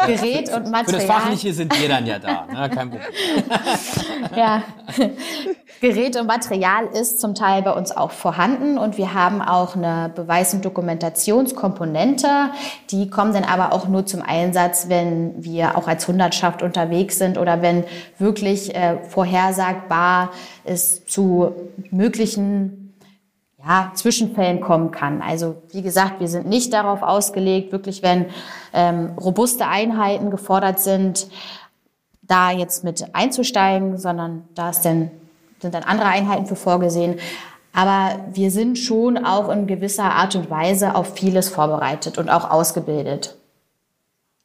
Gerät 0.06 0.48
und 0.52 0.70
Material. 0.70 0.84
Für 0.84 0.92
das 0.92 1.04
Fachliche 1.04 1.52
sind 1.52 1.80
wir 1.80 1.88
dann 1.88 2.06
ja 2.06 2.18
da, 2.18 2.46
ne? 2.46 2.70
kein 2.70 2.90
Problem. 2.90 3.08
ja, 4.36 4.62
Gerät 5.80 6.16
und 6.16 6.26
Material 6.26 6.86
ist 6.86 7.20
zum 7.20 7.34
Teil 7.34 7.62
bei 7.62 7.72
uns 7.72 7.92
auch 7.94 8.10
vorhanden 8.10 8.78
und 8.78 8.96
wir 8.96 9.12
haben 9.12 9.42
auch 9.42 9.76
eine 9.76 10.10
Beweis- 10.14 10.54
und 10.54 10.64
Dokumentationskomponente. 10.64 12.50
Die 12.90 13.10
kommen 13.10 13.34
dann 13.34 13.44
aber 13.44 13.72
auch 13.72 13.86
nur 13.86 14.06
zum 14.06 14.22
Einsatz, 14.22 14.88
wenn 14.88 15.44
wir 15.44 15.76
auch 15.76 15.86
als 15.86 16.08
Hundertschaft 16.08 16.62
unterwegs 16.62 17.18
sind 17.18 17.36
oder 17.36 17.60
wenn 17.60 17.84
wirklich 18.18 18.74
äh, 18.74 18.98
vorhersagbar 19.08 20.30
es 20.64 21.04
zu 21.04 21.52
möglichen 21.90 22.85
ja, 23.66 23.90
Zwischenfällen 23.94 24.60
kommen 24.60 24.92
kann. 24.92 25.22
Also 25.22 25.56
wie 25.72 25.82
gesagt, 25.82 26.20
wir 26.20 26.28
sind 26.28 26.46
nicht 26.46 26.72
darauf 26.72 27.02
ausgelegt, 27.02 27.72
wirklich 27.72 28.02
wenn 28.02 28.26
ähm, 28.72 29.12
robuste 29.18 29.66
Einheiten 29.66 30.30
gefordert 30.30 30.78
sind, 30.78 31.28
da 32.22 32.50
jetzt 32.50 32.84
mit 32.84 33.14
einzusteigen, 33.14 33.98
sondern 33.98 34.48
da 34.54 34.70
ist 34.70 34.82
dann, 34.82 35.10
sind 35.60 35.74
dann 35.74 35.82
andere 35.82 36.08
Einheiten 36.08 36.46
für 36.46 36.56
vorgesehen. 36.56 37.18
Aber 37.72 38.24
wir 38.32 38.50
sind 38.50 38.78
schon 38.78 39.24
auch 39.24 39.48
in 39.48 39.66
gewisser 39.66 40.04
Art 40.04 40.34
und 40.34 40.48
Weise 40.48 40.94
auf 40.94 41.14
vieles 41.14 41.48
vorbereitet 41.48 42.18
und 42.18 42.28
auch 42.30 42.50
ausgebildet. 42.50 43.36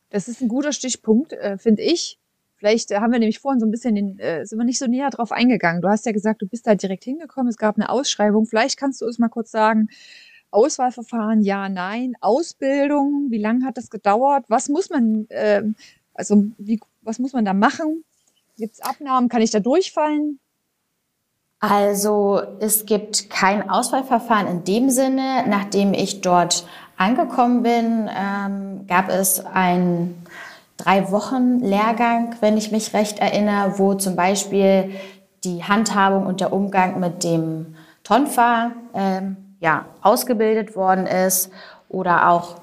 Das 0.09 0.27
ist 0.27 0.41
ein 0.41 0.49
guter 0.49 0.73
Stichpunkt, 0.73 1.33
äh, 1.33 1.57
finde 1.57 1.83
ich. 1.83 2.19
Vielleicht 2.61 2.91
äh, 2.91 2.97
haben 2.97 3.11
wir 3.11 3.17
nämlich 3.17 3.39
vorhin 3.39 3.59
so 3.59 3.65
ein 3.65 3.71
bisschen 3.71 3.95
den, 3.95 4.19
äh, 4.19 4.45
sind 4.45 4.59
wir 4.59 4.65
nicht 4.65 4.77
so 4.77 4.85
näher 4.85 5.09
drauf 5.09 5.31
eingegangen. 5.31 5.81
Du 5.81 5.89
hast 5.89 6.05
ja 6.05 6.11
gesagt, 6.11 6.43
du 6.43 6.47
bist 6.47 6.67
da 6.67 6.75
direkt 6.75 7.03
hingekommen, 7.03 7.49
es 7.49 7.57
gab 7.57 7.75
eine 7.75 7.89
Ausschreibung. 7.89 8.45
Vielleicht 8.45 8.77
kannst 8.77 9.01
du 9.01 9.05
uns 9.07 9.17
mal 9.17 9.29
kurz 9.29 9.49
sagen, 9.49 9.89
Auswahlverfahren, 10.51 11.41
ja, 11.41 11.69
nein, 11.69 12.13
Ausbildung, 12.21 13.31
wie 13.31 13.39
lange 13.39 13.65
hat 13.65 13.77
das 13.77 13.89
gedauert? 13.89 14.45
Was 14.47 14.69
muss 14.69 14.91
man, 14.91 15.25
äh, 15.29 15.63
also 16.13 16.43
wie, 16.59 16.79
was 17.01 17.17
muss 17.17 17.33
man 17.33 17.45
da 17.45 17.55
machen? 17.55 18.03
Gibt 18.57 18.75
es 18.75 18.81
Abnahmen? 18.81 19.27
Kann 19.27 19.41
ich 19.41 19.49
da 19.49 19.59
durchfallen? 19.59 20.39
Also 21.59 22.43
es 22.59 22.85
gibt 22.85 23.31
kein 23.31 23.71
Auswahlverfahren 23.71 24.45
in 24.45 24.63
dem 24.65 24.91
Sinne. 24.91 25.45
Nachdem 25.47 25.95
ich 25.95 26.21
dort 26.21 26.67
angekommen 26.95 27.63
bin, 27.63 28.07
ähm, 28.15 28.85
gab 28.85 29.09
es 29.09 29.43
ein 29.43 30.13
drei 30.83 31.11
Wochen 31.11 31.59
Lehrgang, 31.59 32.35
wenn 32.41 32.57
ich 32.57 32.71
mich 32.71 32.93
recht 32.93 33.19
erinnere, 33.19 33.77
wo 33.77 33.93
zum 33.93 34.15
Beispiel 34.15 34.91
die 35.43 35.63
Handhabung 35.63 36.25
und 36.25 36.39
der 36.39 36.53
Umgang 36.53 36.99
mit 36.99 37.23
dem 37.23 37.75
Tonfa 38.03 38.71
ähm, 38.93 39.55
ja, 39.59 39.85
ausgebildet 40.01 40.75
worden 40.75 41.05
ist 41.07 41.51
oder 41.89 42.29
auch 42.29 42.55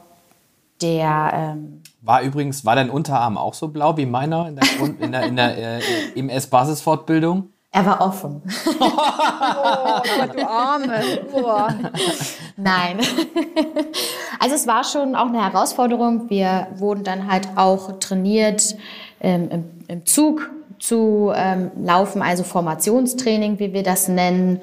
der 0.80 1.30
ähm, 1.34 1.82
war 2.00 2.22
übrigens, 2.22 2.64
war 2.64 2.76
dein 2.76 2.90
Unterarm 2.90 3.36
auch 3.36 3.54
so 3.54 3.68
blau 3.68 3.96
wie 3.96 4.06
meiner 4.06 4.48
in 4.48 4.56
der, 4.56 4.64
in 5.00 5.12
der, 5.12 5.22
in 5.24 5.36
der 5.36 5.78
äh, 5.78 5.80
MS-Basisfortbildung? 6.14 7.50
Er 7.70 7.84
war 7.84 8.00
offen. 8.00 8.42
oh 8.80 10.00
Gott, 10.18 10.34
du 10.34 10.48
Arme. 10.48 11.02
Oh. 11.32 11.68
Nein. 12.56 12.98
Also 14.40 14.54
es 14.54 14.66
war 14.66 14.84
schon 14.84 15.14
auch 15.14 15.26
eine 15.26 15.44
Herausforderung. 15.44 16.30
Wir 16.30 16.68
wurden 16.76 17.04
dann 17.04 17.30
halt 17.30 17.48
auch 17.56 17.98
trainiert 17.98 18.74
ähm, 19.20 19.48
im, 19.50 19.64
im, 19.88 20.06
Zug 20.06 20.50
zu 20.78 21.30
ähm, 21.34 21.70
laufen, 21.82 22.22
also 22.22 22.42
Formationstraining, 22.42 23.58
wie 23.58 23.72
wir 23.72 23.82
das 23.82 24.08
nennen. 24.08 24.62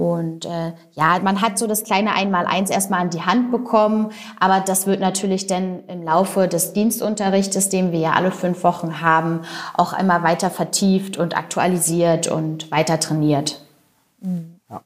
Und 0.00 0.46
äh, 0.46 0.72
ja, 0.92 1.18
man 1.22 1.42
hat 1.42 1.58
so 1.58 1.66
das 1.66 1.84
kleine 1.84 2.14
Einmaleins 2.14 2.70
erstmal 2.70 3.00
an 3.00 3.10
die 3.10 3.20
Hand 3.20 3.50
bekommen, 3.50 4.12
aber 4.38 4.60
das 4.60 4.86
wird 4.86 4.98
natürlich 4.98 5.46
dann 5.46 5.84
im 5.88 6.02
Laufe 6.02 6.48
des 6.48 6.72
Dienstunterrichtes, 6.72 7.68
den 7.68 7.92
wir 7.92 7.98
ja 7.98 8.12
alle 8.12 8.30
fünf 8.30 8.64
Wochen 8.64 9.02
haben, 9.02 9.42
auch 9.74 9.92
immer 9.92 10.22
weiter 10.22 10.48
vertieft 10.48 11.18
und 11.18 11.36
aktualisiert 11.36 12.28
und 12.28 12.70
weiter 12.70 12.98
trainiert. 12.98 13.60
Ja. 14.70 14.80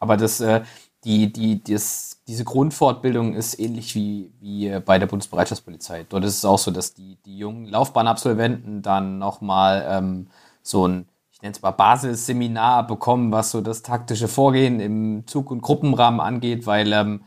Aber 0.00 0.16
das, 0.16 0.40
äh, 0.40 0.62
die, 1.04 1.32
die, 1.32 1.62
das, 1.62 2.18
diese 2.26 2.42
Grundfortbildung 2.42 3.34
ist 3.34 3.56
ähnlich 3.56 3.94
wie, 3.94 4.32
wie 4.40 4.80
bei 4.84 4.98
der 4.98 5.06
Bundesbereitschaftspolizei. 5.06 6.06
Dort 6.08 6.24
ist 6.24 6.38
es 6.38 6.44
auch 6.44 6.58
so, 6.58 6.72
dass 6.72 6.92
die, 6.92 7.18
die 7.24 7.38
jungen 7.38 7.66
Laufbahnabsolventen 7.66 8.82
dann 8.82 9.20
nochmal 9.20 9.86
ähm, 9.88 10.26
so 10.64 10.88
ein 10.88 11.06
ich 11.40 11.42
nenne 11.42 11.54
es 11.54 11.62
mal 11.62 11.70
Basisseminar 11.70 12.86
bekommen, 12.86 13.32
was 13.32 13.50
so 13.50 13.62
das 13.62 13.80
taktische 13.80 14.28
Vorgehen 14.28 14.78
im 14.78 15.26
Zug- 15.26 15.50
und 15.50 15.62
Gruppenrahmen 15.62 16.20
angeht, 16.20 16.66
weil 16.66 16.92
ähm, 16.92 17.22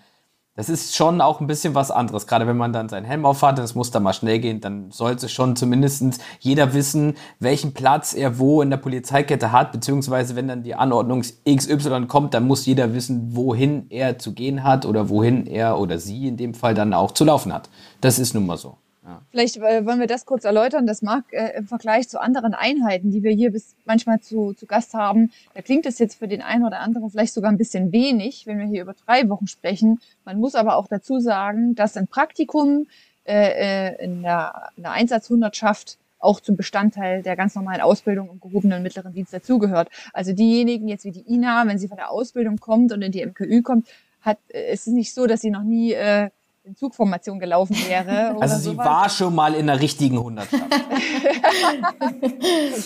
das 0.55 0.69
ist 0.69 0.95
schon 0.95 1.19
auch 1.19 1.41
ein 1.41 1.47
bisschen 1.47 1.73
was 1.73 1.89
anderes. 1.89 2.27
Gerade 2.27 2.45
wenn 2.45 2.55
man 2.55 2.71
dann 2.73 2.89
seinen 2.89 3.05
Helm 3.05 3.25
aufhat, 3.25 3.57
das 3.57 3.73
muss 3.73 3.89
da 3.89 3.99
mal 3.99 4.13
schnell 4.13 4.37
gehen, 4.37 4.61
dann 4.61 4.91
sollte 4.91 5.29
schon 5.29 5.55
zumindest 5.55 6.21
jeder 6.39 6.75
wissen, 6.75 7.15
welchen 7.39 7.73
Platz 7.73 8.13
er 8.13 8.37
wo 8.37 8.61
in 8.61 8.69
der 8.69 8.77
Polizeikette 8.77 9.51
hat, 9.51 9.71
beziehungsweise 9.71 10.35
wenn 10.35 10.47
dann 10.47 10.61
die 10.61 10.75
Anordnung 10.75 11.21
XY 11.21 12.05
kommt, 12.05 12.35
dann 12.35 12.45
muss 12.45 12.67
jeder 12.67 12.93
wissen, 12.93 13.35
wohin 13.35 13.87
er 13.89 14.19
zu 14.19 14.33
gehen 14.33 14.63
hat 14.63 14.85
oder 14.85 15.09
wohin 15.09 15.47
er 15.47 15.79
oder 15.79 15.97
sie 15.97 16.27
in 16.27 16.37
dem 16.37 16.53
Fall 16.53 16.75
dann 16.75 16.93
auch 16.93 17.13
zu 17.13 17.25
laufen 17.25 17.51
hat. 17.51 17.71
Das 17.99 18.19
ist 18.19 18.35
nun 18.35 18.45
mal 18.45 18.57
so. 18.57 18.77
Ja. 19.05 19.21
Vielleicht 19.31 19.57
äh, 19.57 19.85
wollen 19.85 19.99
wir 19.99 20.07
das 20.07 20.25
kurz 20.25 20.45
erläutern. 20.45 20.87
Das 20.87 21.01
mag 21.01 21.25
äh, 21.31 21.57
im 21.57 21.67
Vergleich 21.67 22.07
zu 22.07 22.21
anderen 22.21 22.53
Einheiten, 22.53 23.11
die 23.11 23.21
wir 23.21 23.31
hier 23.31 23.51
bis 23.51 23.75
manchmal 23.85 24.21
zu, 24.21 24.53
zu 24.53 24.65
Gast 24.65 24.93
haben, 24.93 25.31
da 25.53 25.61
klingt 25.61 25.85
es 25.85 25.99
jetzt 25.99 26.15
für 26.19 26.27
den 26.27 26.41
einen 26.41 26.63
oder 26.63 26.79
anderen 26.79 27.09
vielleicht 27.09 27.33
sogar 27.33 27.51
ein 27.51 27.57
bisschen 27.57 27.91
wenig, 27.91 28.47
wenn 28.47 28.59
wir 28.59 28.65
hier 28.65 28.83
über 28.83 28.93
drei 29.05 29.27
Wochen 29.29 29.47
sprechen. 29.47 29.99
Man 30.23 30.39
muss 30.39 30.55
aber 30.55 30.77
auch 30.77 30.87
dazu 30.87 31.19
sagen, 31.19 31.75
dass 31.75 31.97
ein 31.97 32.07
Praktikum 32.07 32.87
äh, 33.25 33.89
äh 33.91 34.05
in, 34.05 34.21
der, 34.21 34.69
in 34.77 34.83
der 34.83 34.93
Einsatzhundertschaft 34.93 35.97
auch 36.19 36.39
zum 36.39 36.55
Bestandteil 36.55 37.21
der 37.21 37.35
ganz 37.35 37.55
normalen 37.55 37.81
Ausbildung 37.81 38.29
im 38.31 38.39
gehobenen 38.39 38.81
mittleren 38.81 39.13
Dienst 39.13 39.33
dazugehört. 39.33 39.89
Also 40.13 40.31
diejenigen 40.31 40.87
jetzt 40.87 41.03
wie 41.03 41.11
die 41.11 41.29
Ina, 41.29 41.67
wenn 41.67 41.77
sie 41.77 41.89
von 41.89 41.97
der 41.97 42.09
Ausbildung 42.09 42.57
kommt 42.57 42.93
und 42.93 43.01
in 43.01 43.11
die 43.11 43.25
MKÜ 43.25 43.61
kommt, 43.61 43.87
hat, 44.21 44.37
äh, 44.47 44.67
es 44.67 44.87
ist 44.87 44.93
nicht 44.93 45.13
so, 45.13 45.27
dass 45.27 45.41
sie 45.41 45.51
noch 45.51 45.63
nie 45.63 45.91
äh, 45.91 46.29
in 46.65 46.77
Zugformation 46.77 47.39
gelaufen 47.39 47.75
wäre. 47.87 48.37
also 48.39 48.55
sie 48.55 48.71
sowas. 48.71 48.85
war 48.85 49.09
schon 49.09 49.35
mal 49.35 49.53
in 49.53 49.67
der 49.67 49.81
richtigen 49.81 50.17
Hundertschaft. 50.17 50.63
und 50.63 50.71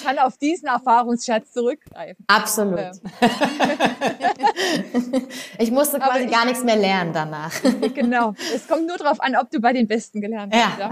kann 0.03 0.17
auf 0.19 0.37
diesen 0.37 0.67
Erfahrungsschatz 0.67 1.51
zurückgreifen. 1.51 2.25
Absolut. 2.27 2.79
ich 5.59 5.69
musste 5.69 5.99
quasi 5.99 6.23
ich, 6.25 6.31
gar 6.31 6.45
nichts 6.45 6.63
mehr 6.63 6.75
lernen 6.75 7.13
danach. 7.13 7.53
genau. 7.93 8.33
Es 8.53 8.67
kommt 8.67 8.87
nur 8.87 8.97
darauf 8.97 9.21
an, 9.21 9.35
ob 9.35 9.51
du 9.51 9.59
bei 9.59 9.73
den 9.73 9.87
Besten 9.87 10.21
gelernt 10.21 10.55
hast. 10.55 10.79
Ja. 10.79 10.89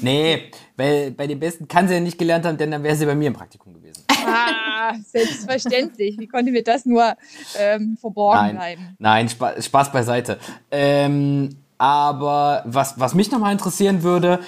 nee, 0.00 0.50
weil 0.76 1.10
bei 1.10 1.26
den 1.26 1.40
Besten 1.40 1.68
kann 1.68 1.88
sie 1.88 1.94
ja 1.94 2.00
nicht 2.00 2.18
gelernt 2.18 2.44
haben, 2.44 2.56
denn 2.56 2.70
dann 2.70 2.82
wäre 2.82 2.96
sie 2.96 3.06
bei 3.06 3.14
mir 3.14 3.28
im 3.28 3.34
Praktikum 3.34 3.74
gewesen. 3.74 4.04
Ah, 4.28 4.94
selbstverständlich. 5.04 6.18
Wie 6.18 6.26
konnte 6.26 6.50
mir 6.50 6.62
das 6.62 6.84
nur 6.84 7.16
ähm, 7.58 7.96
verborgen 8.00 8.38
nein, 8.38 8.56
bleiben? 8.56 8.96
Nein, 8.98 9.28
Spaß, 9.28 9.64
Spaß 9.64 9.92
beiseite. 9.92 10.38
Ähm, 10.70 11.50
aber 11.78 12.62
was, 12.66 12.98
was 12.98 13.14
mich 13.14 13.30
nochmal 13.30 13.52
interessieren 13.52 14.02
würde, 14.02 14.40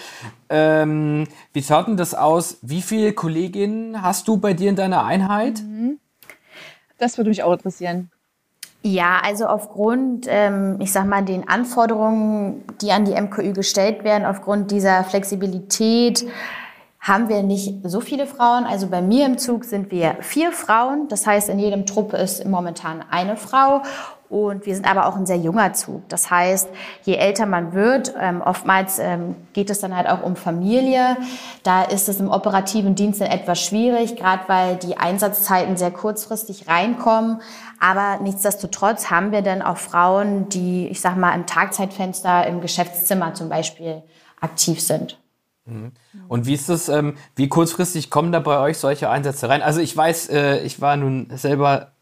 ähm, 0.48 1.26
wie 1.52 1.62
schaut 1.62 1.88
denn 1.88 1.96
das 1.96 2.14
aus? 2.14 2.58
Wie 2.62 2.82
viele 2.82 3.12
Kolleginnen 3.12 4.02
hast 4.02 4.28
du 4.28 4.38
bei 4.38 4.52
dir 4.54 4.70
in 4.70 4.76
deiner 4.76 5.04
Einheit? 5.04 5.62
Mhm. 5.62 5.98
Das 6.98 7.16
würde 7.16 7.30
mich 7.30 7.42
auch 7.42 7.52
interessieren. 7.52 8.10
Ja, 8.82 9.20
also 9.24 9.46
aufgrund, 9.46 10.26
ähm, 10.28 10.76
ich 10.80 10.92
sag 10.92 11.06
mal, 11.06 11.24
den 11.24 11.48
Anforderungen, 11.48 12.64
die 12.80 12.92
an 12.92 13.04
die 13.04 13.20
MKÜ 13.20 13.52
gestellt 13.52 14.04
werden, 14.04 14.24
aufgrund 14.24 14.70
dieser 14.70 15.02
Flexibilität, 15.04 16.24
haben 17.00 17.28
wir 17.28 17.42
nicht 17.42 17.74
so 17.84 18.00
viele 18.00 18.26
Frauen. 18.26 18.64
Also 18.64 18.88
bei 18.88 19.02
mir 19.02 19.26
im 19.26 19.38
Zug 19.38 19.64
sind 19.64 19.90
wir 19.90 20.16
vier 20.20 20.52
Frauen. 20.52 21.08
Das 21.08 21.26
heißt, 21.26 21.48
in 21.48 21.58
jedem 21.58 21.86
Trupp 21.86 22.12
ist 22.12 22.44
momentan 22.44 23.04
eine 23.10 23.36
Frau. 23.36 23.82
Und 24.28 24.66
wir 24.66 24.74
sind 24.74 24.88
aber 24.88 25.06
auch 25.06 25.16
ein 25.16 25.24
sehr 25.24 25.38
junger 25.38 25.72
Zug. 25.72 26.06
Das 26.10 26.30
heißt, 26.30 26.68
je 27.04 27.14
älter 27.14 27.46
man 27.46 27.72
wird, 27.72 28.14
ähm, 28.20 28.42
oftmals 28.42 28.98
ähm, 28.98 29.36
geht 29.54 29.70
es 29.70 29.80
dann 29.80 29.96
halt 29.96 30.06
auch 30.06 30.22
um 30.22 30.36
Familie. 30.36 31.16
Da 31.62 31.82
ist 31.82 32.10
es 32.10 32.20
im 32.20 32.30
operativen 32.30 32.94
Dienst 32.94 33.22
dann 33.22 33.28
etwas 33.28 33.58
schwierig, 33.60 34.16
gerade 34.16 34.42
weil 34.46 34.76
die 34.76 34.98
Einsatzzeiten 34.98 35.78
sehr 35.78 35.90
kurzfristig 35.90 36.68
reinkommen. 36.68 37.40
Aber 37.80 38.18
nichtsdestotrotz 38.22 39.10
haben 39.10 39.32
wir 39.32 39.40
dann 39.40 39.62
auch 39.62 39.78
Frauen, 39.78 40.50
die, 40.50 40.88
ich 40.88 41.00
sag 41.00 41.16
mal, 41.16 41.34
im 41.34 41.46
Tagzeitfenster 41.46 42.46
im 42.46 42.60
Geschäftszimmer 42.60 43.32
zum 43.32 43.48
Beispiel 43.48 44.02
aktiv 44.40 44.80
sind. 44.82 45.18
Mhm. 45.64 45.92
Und 46.28 46.46
wie 46.46 46.54
ist 46.54 46.68
das, 46.68 46.90
ähm, 46.90 47.16
wie 47.34 47.48
kurzfristig 47.48 48.10
kommen 48.10 48.32
da 48.32 48.40
bei 48.40 48.58
euch 48.58 48.76
solche 48.76 49.08
Einsätze 49.08 49.48
rein? 49.48 49.62
Also 49.62 49.80
ich 49.80 49.96
weiß, 49.96 50.28
äh, 50.28 50.58
ich 50.60 50.80
war 50.82 50.96
nun 50.96 51.28
selber 51.34 51.92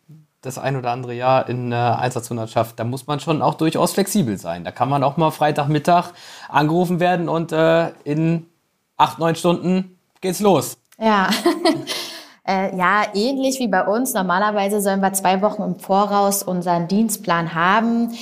das 0.47 0.59
ein 0.59 0.77
oder 0.77 0.91
andere 0.91 1.15
Jahr 1.15 1.49
in 1.49 1.73
äh, 1.73 1.75
Einsatzhundertschaft, 1.75 2.79
da 2.79 2.85
muss 2.85 3.07
man 3.07 3.21
schon 3.21 3.43
auch 3.43 3.55
durchaus 3.55 3.93
flexibel 3.93 4.39
sein. 4.39 4.65
Da 4.65 4.71
kann 4.71 4.89
man 4.89 5.03
auch 5.03 5.17
mal 5.17 5.31
Freitagmittag 5.31 6.13
angerufen 6.49 7.01
werden 7.01 7.29
und 7.29 7.53
äh, 7.53 7.91
in 8.05 8.47
acht, 8.97 9.19
neun 9.19 9.35
Stunden 9.35 9.99
geht's 10.21 10.41
los. 10.41 10.79
Ja. 10.99 11.29
Äh, 12.49 12.77
ja, 12.77 13.03
ähnlich 13.13 13.59
wie 13.59 13.67
bei 13.67 13.85
uns. 13.85 14.15
Normalerweise 14.15 14.81
sollen 14.81 15.01
wir 15.01 15.13
zwei 15.13 15.43
Wochen 15.43 15.63
im 15.63 15.81
Voraus 15.81 16.45
unseren 16.45 16.87
Dienstplan 16.87 17.55
haben. 17.55 18.17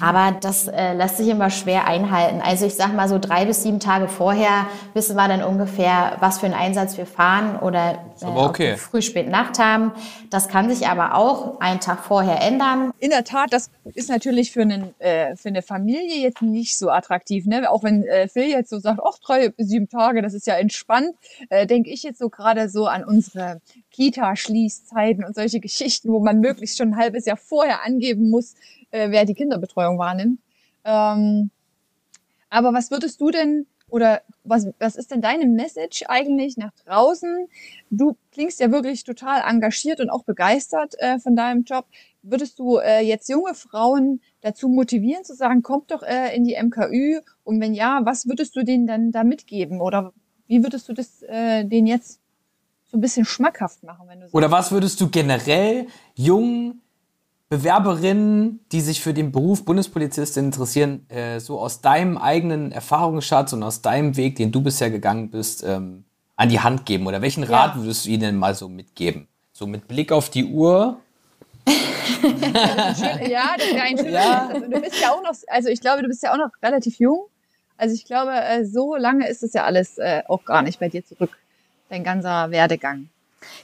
Aber 0.00 0.36
das 0.40 0.68
äh, 0.68 0.94
lässt 0.94 1.16
sich 1.16 1.28
immer 1.28 1.50
schwer 1.50 1.86
einhalten. 1.86 2.40
Also 2.42 2.66
ich 2.66 2.74
sag 2.74 2.94
mal 2.94 3.08
so 3.08 3.18
drei 3.18 3.44
bis 3.44 3.62
sieben 3.62 3.80
Tage 3.80 4.08
vorher 4.08 4.66
wissen 4.94 5.16
wir 5.16 5.28
dann 5.28 5.42
ungefähr, 5.42 6.16
was 6.20 6.38
für 6.40 6.46
einen 6.46 6.54
Einsatz 6.54 6.96
wir 6.96 7.06
fahren 7.06 7.58
oder 7.58 7.98
äh, 8.20 8.24
okay. 8.24 8.76
früh, 8.76 9.02
spät 9.02 9.28
Nacht 9.28 9.58
haben. 9.58 9.92
Das 10.30 10.48
kann 10.48 10.68
sich 10.68 10.86
aber 10.86 11.14
auch 11.14 11.60
einen 11.60 11.80
Tag 11.80 12.04
vorher 12.04 12.40
ändern. 12.42 12.92
In 12.98 13.10
der 13.10 13.24
Tat, 13.24 13.52
das 13.52 13.70
ist 13.94 14.08
natürlich 14.08 14.52
für, 14.52 14.62
einen, 14.62 14.98
äh, 15.00 15.36
für 15.36 15.48
eine 15.48 15.62
Familie 15.62 16.20
jetzt 16.20 16.42
nicht 16.42 16.78
so 16.78 16.90
attraktiv. 16.90 17.46
Ne? 17.46 17.70
Auch 17.70 17.82
wenn 17.82 18.04
äh, 18.04 18.28
Phil 18.28 18.48
jetzt 18.48 18.70
so 18.70 18.78
sagt, 18.78 19.00
ach, 19.04 19.18
drei 19.18 19.48
bis 19.48 19.68
sieben 19.68 19.88
Tage, 19.88 20.22
das 20.22 20.34
ist 20.34 20.46
ja 20.46 20.54
entspannt, 20.54 21.14
äh, 21.50 21.66
denke 21.66 21.90
ich 21.90 22.02
jetzt 22.02 22.18
so 22.18 22.28
gerade 22.28 22.68
so 22.68 22.86
an 22.86 23.04
unsere 23.04 23.60
Kita-Schließzeiten 23.90 25.24
und 25.24 25.34
solche 25.34 25.60
Geschichten, 25.60 26.12
wo 26.12 26.20
man 26.20 26.40
möglichst 26.40 26.78
schon 26.78 26.90
ein 26.90 26.96
halbes 26.96 27.26
Jahr 27.26 27.36
vorher 27.36 27.84
angeben 27.84 28.30
muss, 28.30 28.54
äh, 28.90 29.10
wer 29.10 29.24
die 29.24 29.34
Kinderbetreuung 29.34 29.98
wahrnimmt. 29.98 30.40
Ähm, 30.84 31.50
aber 32.50 32.72
was 32.72 32.90
würdest 32.90 33.20
du 33.20 33.30
denn 33.30 33.66
oder 33.90 34.20
was, 34.44 34.68
was 34.78 34.96
ist 34.96 35.10
denn 35.10 35.22
deine 35.22 35.46
Message 35.46 36.04
eigentlich 36.08 36.56
nach 36.56 36.72
draußen? 36.84 37.48
Du 37.90 38.16
klingst 38.32 38.60
ja 38.60 38.70
wirklich 38.70 39.04
total 39.04 39.42
engagiert 39.48 40.00
und 40.00 40.10
auch 40.10 40.24
begeistert 40.24 40.94
äh, 40.98 41.18
von 41.18 41.36
deinem 41.36 41.64
Job. 41.64 41.86
Würdest 42.22 42.58
du 42.58 42.78
äh, 42.78 43.00
jetzt 43.00 43.28
junge 43.28 43.54
Frauen 43.54 44.20
dazu 44.42 44.68
motivieren, 44.68 45.24
zu 45.24 45.34
sagen, 45.34 45.62
kommt 45.62 45.90
doch 45.90 46.02
äh, 46.02 46.36
in 46.36 46.44
die 46.44 46.56
MKÜ? 46.62 47.20
Und 47.44 47.60
wenn 47.60 47.74
ja, 47.74 48.00
was 48.04 48.26
würdest 48.26 48.56
du 48.56 48.62
denen 48.62 48.86
dann 48.86 49.10
da 49.10 49.24
mitgeben? 49.24 49.80
Oder 49.80 50.12
wie 50.46 50.62
würdest 50.62 50.88
du 50.88 50.92
das 50.92 51.22
äh, 51.22 51.64
denen 51.64 51.86
jetzt 51.86 52.20
so 52.84 52.98
ein 52.98 53.00
bisschen 53.00 53.24
schmackhaft 53.24 53.82
machen? 53.84 54.06
Wenn 54.08 54.20
du 54.20 54.28
so 54.28 54.36
Oder 54.36 54.50
was 54.50 54.70
würdest 54.70 55.00
du 55.00 55.08
generell 55.08 55.86
jungen 56.14 56.82
Bewerberinnen, 57.50 58.60
die 58.72 58.82
sich 58.82 59.00
für 59.00 59.14
den 59.14 59.32
Beruf 59.32 59.64
Bundespolizistin 59.64 60.46
interessieren, 60.46 61.08
äh, 61.08 61.40
so 61.40 61.58
aus 61.58 61.80
deinem 61.80 62.18
eigenen 62.18 62.72
Erfahrungsschatz 62.72 63.54
und 63.54 63.62
aus 63.62 63.80
deinem 63.80 64.16
Weg, 64.16 64.36
den 64.36 64.52
du 64.52 64.60
bisher 64.60 64.90
gegangen 64.90 65.30
bist, 65.30 65.64
ähm, 65.64 66.04
an 66.36 66.50
die 66.50 66.60
Hand 66.60 66.84
geben? 66.84 67.06
Oder 67.06 67.22
welchen 67.22 67.44
Rat 67.44 67.74
ja. 67.74 67.82
würdest 67.82 68.04
du 68.04 68.10
ihnen 68.10 68.36
mal 68.36 68.54
so 68.54 68.68
mitgeben? 68.68 69.28
So 69.52 69.66
mit 69.66 69.88
Blick 69.88 70.12
auf 70.12 70.28
die 70.28 70.44
Uhr. 70.44 70.98
ja, 71.66 73.56
das 73.56 73.72
wäre 73.72 73.82
ein 73.82 73.98
schöner 73.98 74.10
ja. 74.10 74.48
Also 74.48 74.66
du 74.68 74.80
bist 74.80 75.00
ja 75.00 75.12
auch 75.12 75.22
noch, 75.22 75.34
also 75.48 75.68
ich 75.68 75.80
glaube, 75.80 76.02
du 76.02 76.08
bist 76.08 76.22
ja 76.22 76.32
auch 76.32 76.38
noch 76.38 76.50
relativ 76.62 76.98
jung. 76.98 77.26
Also 77.78 77.94
ich 77.94 78.04
glaube, 78.04 78.32
äh, 78.32 78.64
so 78.66 78.94
lange 78.96 79.26
ist 79.26 79.42
es 79.42 79.54
ja 79.54 79.64
alles 79.64 79.98
äh, 79.98 80.22
auch 80.28 80.44
gar 80.44 80.62
nicht 80.62 80.80
bei 80.80 80.88
dir 80.88 81.04
zurück, 81.04 81.30
dein 81.88 82.04
ganzer 82.04 82.50
Werdegang. 82.50 83.08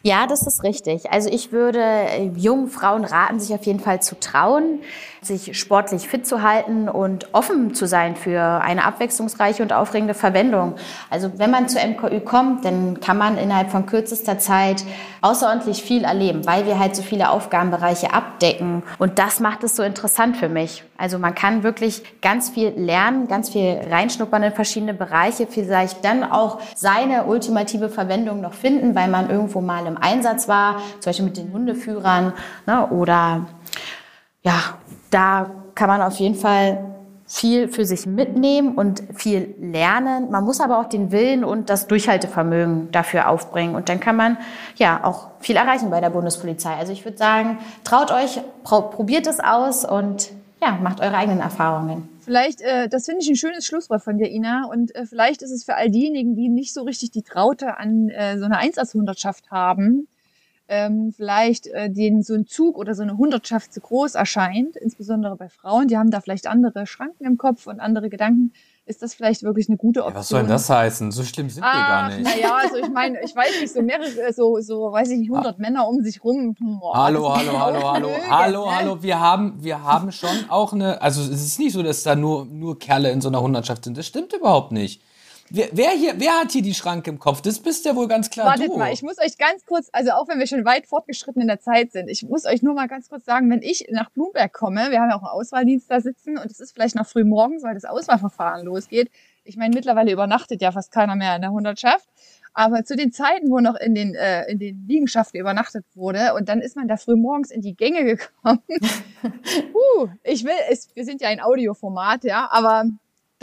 Ja, 0.02 0.26
das 0.26 0.46
ist 0.46 0.62
richtig. 0.62 1.10
Also 1.10 1.30
ich 1.30 1.50
würde 1.50 1.80
äh, 1.80 2.30
jungen 2.37 2.68
Frauen 2.68 3.04
raten, 3.04 3.40
sich 3.40 3.54
auf 3.54 3.64
jeden 3.64 3.80
Fall 3.80 4.02
zu 4.02 4.18
trauen, 4.20 4.80
sich 5.22 5.58
sportlich 5.58 6.06
fit 6.08 6.26
zu 6.26 6.42
halten 6.42 6.88
und 6.88 7.32
offen 7.32 7.74
zu 7.74 7.87
sein 7.87 8.14
für 8.14 8.60
eine 8.60 8.84
abwechslungsreiche 8.84 9.62
und 9.62 9.72
aufregende 9.72 10.14
Verwendung. 10.14 10.74
Also 11.10 11.38
wenn 11.38 11.50
man 11.50 11.68
zur 11.68 11.80
MKÜ 11.80 12.20
kommt, 12.20 12.64
dann 12.64 13.00
kann 13.00 13.16
man 13.16 13.38
innerhalb 13.38 13.70
von 13.70 13.87
kürzester 13.87 14.38
Zeit 14.38 14.84
außerordentlich 15.22 15.82
viel 15.82 16.04
erleben, 16.04 16.46
weil 16.46 16.66
wir 16.66 16.78
halt 16.78 16.94
so 16.94 17.02
viele 17.02 17.30
Aufgabenbereiche 17.30 18.12
abdecken. 18.12 18.82
Und 18.98 19.18
das 19.18 19.40
macht 19.40 19.64
es 19.64 19.74
so 19.74 19.82
interessant 19.82 20.37
für 20.37 20.50
mich. 20.50 20.84
Also 20.96 21.18
man 21.18 21.35
kann 21.35 21.62
wirklich 21.62 22.02
ganz 22.20 22.50
viel 22.50 22.68
lernen, 22.68 23.26
ganz 23.26 23.50
viel 23.50 23.80
reinschnuppern 23.90 24.44
in 24.44 24.52
verschiedene 24.52 24.94
Bereiche, 24.94 25.46
vielleicht 25.48 26.04
dann 26.04 26.22
auch 26.22 26.61
seine 26.76 27.24
ultimative 27.24 27.88
Verwendung 27.88 28.40
noch 28.40 28.54
finden, 28.54 28.94
weil 28.94 29.09
man 29.09 29.28
irgendwo 29.28 29.61
mal 29.61 29.87
im 29.87 29.96
Einsatz 29.96 30.46
war, 30.46 30.78
zum 31.00 31.11
Beispiel 31.11 31.24
mit 31.24 31.37
den 31.37 31.52
Hundeführern 31.52 32.33
ne, 32.66 32.87
oder 32.90 33.46
ja, 34.42 34.78
da 35.11 35.50
kann 35.74 35.88
man 35.88 36.00
auf 36.02 36.16
jeden 36.16 36.37
Fall 36.37 36.94
viel 37.26 37.68
für 37.68 37.85
sich 37.85 38.07
mitnehmen 38.07 38.74
und 38.74 39.02
viel 39.14 39.54
lernen. 39.59 40.30
Man 40.30 40.44
muss 40.44 40.61
aber 40.61 40.78
auch 40.78 40.88
den 40.88 41.11
Willen 41.11 41.42
und 41.42 41.70
das 41.70 41.87
Durchhaltevermögen 41.87 42.92
dafür 42.92 43.28
aufbringen. 43.28 43.74
Und 43.74 43.88
dann 43.88 43.98
kann 43.98 44.14
man 44.14 44.37
ja 44.76 45.02
auch 45.02 45.30
viel 45.40 45.57
erreichen 45.57 45.90
bei 45.90 46.00
der 46.00 46.11
Bundespolizei. 46.11 46.74
Also 46.74 46.92
ich 46.92 47.04
würde 47.04 47.16
sagen, 47.16 47.59
traut 47.83 48.12
euch, 48.12 48.40
probiert 48.62 49.26
es 49.26 49.40
aus 49.40 49.85
und 49.85 50.30
ja, 50.64 50.79
macht 50.83 51.00
eure 51.00 51.14
eigenen 51.14 51.40
Erfahrungen. 51.40 52.09
Vielleicht, 52.20 52.62
äh, 52.62 52.88
das 52.88 53.05
finde 53.05 53.22
ich 53.22 53.29
ein 53.29 53.37
schönes 53.37 53.66
Schlusswort 53.66 54.03
von 54.03 54.16
dir, 54.16 54.31
Ina. 54.31 54.64
Und 54.64 54.94
äh, 54.94 55.05
vielleicht 55.05 55.42
ist 55.42 55.50
es 55.50 55.64
für 55.64 55.74
all 55.74 55.90
diejenigen, 55.90 56.35
die 56.35 56.48
nicht 56.48 56.72
so 56.72 56.83
richtig 56.83 57.11
die 57.11 57.22
Traute 57.22 57.79
an 57.79 58.09
äh, 58.09 58.38
so 58.38 58.46
einer 58.46 58.59
Einsatzhundertschaft 58.59 59.50
haben, 59.50 60.09
ähm, 60.66 61.12
vielleicht 61.14 61.66
äh, 61.66 61.90
denen 61.90 62.22
so 62.22 62.35
ein 62.35 62.46
Zug 62.46 62.79
oder 62.79 62.94
so 62.94 63.03
eine 63.03 63.18
Hundertschaft 63.18 63.74
zu 63.74 63.81
groß 63.81 64.14
erscheint, 64.14 64.77
insbesondere 64.77 65.37
bei 65.37 65.50
Frauen, 65.50 65.88
die 65.88 65.98
haben 65.98 66.11
da 66.11 66.22
vielleicht 66.22 66.46
andere 66.46 66.87
Schranken 66.87 67.27
im 67.27 67.37
Kopf 67.37 67.66
und 67.66 67.81
andere 67.81 68.09
Gedanken, 68.09 68.53
ist 68.87 69.03
das 69.03 69.14
vielleicht 69.14 69.42
wirklich 69.42 69.68
eine 69.68 69.79
gute 69.79 70.01
Option. 70.01 70.14
Ja, 70.14 70.20
was 70.20 70.29
soll 70.29 70.40
denn 70.40 70.49
das 70.49 70.68
heißen? 70.68 71.11
So 71.11 71.25
schlimm 71.25 71.49
sind 71.49 71.62
Ach, 71.64 71.75
wir 71.75 71.81
gar 71.81 72.09
nicht. 72.09 72.23
Naja, 72.23 72.57
also 72.62 72.77
ich 72.77 72.90
meine, 72.90 73.18
ich 73.25 73.35
weiß 73.35 73.61
nicht, 73.61 73.73
so 73.73 73.81
mehrere, 73.81 74.33
so, 74.33 74.61
so 74.61 74.92
weiß 74.92 75.11
ich 75.11 75.20
nicht, 75.20 75.31
100 75.31 75.55
ah. 75.55 75.57
Männer 75.59 75.88
um 75.88 76.03
sich 76.03 76.23
rum. 76.23 76.55
Boah, 76.81 77.05
hallo, 77.05 77.35
hallo, 77.37 77.59
hallo, 77.59 77.92
hallo, 77.92 78.09
Blöde, 78.09 78.31
hallo, 78.31 78.64
ne? 78.66 78.77
hallo, 78.77 79.03
wir 79.03 79.18
haben, 79.18 79.55
wir 79.62 79.83
haben 79.83 80.12
schon 80.12 80.51
auch 80.51 80.75
eine, 80.75 81.01
also 81.01 81.23
es 81.23 81.44
ist 81.44 81.59
nicht 81.59 81.73
so, 81.73 81.83
dass 81.83 82.03
da 82.03 82.14
nur, 82.14 82.44
nur 82.44 82.79
Kerle 82.79 83.11
in 83.11 83.23
so 83.23 83.29
einer 83.29 83.40
Hundertschaft 83.40 83.85
sind. 83.85 83.97
Das 83.97 84.07
stimmt 84.07 84.35
überhaupt 84.35 84.73
nicht. 84.73 85.01
Wer, 85.50 85.68
wer, 85.72 85.90
hier, 85.90 86.14
wer 86.18 86.40
hat 86.40 86.52
hier 86.52 86.62
die 86.62 86.74
Schranke 86.74 87.11
im 87.11 87.18
Kopf? 87.18 87.42
Das 87.42 87.59
bist 87.59 87.85
ja 87.85 87.94
wohl 87.94 88.09
ganz 88.09 88.30
klar 88.30 88.46
Wartet 88.46 88.70
du. 88.70 88.78
mal, 88.78 88.92
ich 88.92 89.02
muss 89.02 89.18
euch 89.18 89.37
ganz 89.37 89.64
kurz, 89.66 89.88
also 89.92 90.12
auch 90.12 90.26
wenn 90.28 90.38
wir 90.38 90.46
schon 90.46 90.64
weit 90.64 90.87
fortgeschritten 90.87 91.42
in 91.42 91.48
der 91.48 91.61
Zeit 91.61 91.92
sind, 91.92 92.09
ich 92.09 92.22
muss 92.22 92.46
euch 92.46 92.62
nur 92.62 92.74
mal 92.74 92.88
ganz 92.88 93.09
kurz 93.09 93.24
sagen, 93.24 93.50
wenn 93.50 93.62
ich 93.62 93.87
nach 93.90 94.11
Blumberg 94.11 94.52
komme, 94.52 94.90
wir 94.90 95.00
haben 95.00 95.11
ja 95.11 95.16
auch 95.16 95.22
einen 95.22 95.40
Auswahldienst 95.40 95.90
da 95.90 96.00
sitzen 96.00 96.38
und 96.38 96.50
es 96.50 96.61
ist 96.61 96.72
vielleicht 96.72 96.94
noch 96.94 97.07
früh 97.07 97.24
morgens, 97.24 97.62
weil 97.62 97.74
das 97.74 97.85
Auswahlverfahren 97.85 98.64
losgeht. 98.64 99.11
Ich 99.44 99.57
meine, 99.57 99.74
mittlerweile 99.74 100.11
übernachtet 100.11 100.62
ja 100.62 100.72
fast 100.72 100.90
keiner 100.90 101.16
mehr 101.16 101.37
in 101.37 101.42
der 101.42 101.50
Hundertschaft. 101.50 102.09
Aber 102.57 102.85
zu 102.85 102.94
den 102.94 103.12
Zeiten, 103.12 103.50
wo 103.50 103.59
noch 103.59 103.74
in 103.74 103.96
den, 103.96 104.14
äh, 104.14 104.44
in 104.50 104.61
den 104.61 104.87
Liegenschaften 104.87 105.40
übernachtet 105.40 105.85
wurde, 105.94 106.35
und 106.35 106.48
dann 106.48 106.61
ist 106.61 106.76
man 106.76 106.87
da 106.87 106.96
früh 106.96 107.16
morgens 107.16 107.50
in 107.50 107.61
die 107.61 107.74
Gänge 107.74 108.04
gekommen. 108.04 108.62
uh, 109.74 110.09
ich 110.22 110.44
will, 110.44 110.52
es, 110.70 110.88
wir 110.94 111.04
sind 111.04 111.20
ja 111.20 111.28
ein 111.28 111.40
Audioformat, 111.40 112.22
ja, 112.22 112.48
aber 112.50 112.85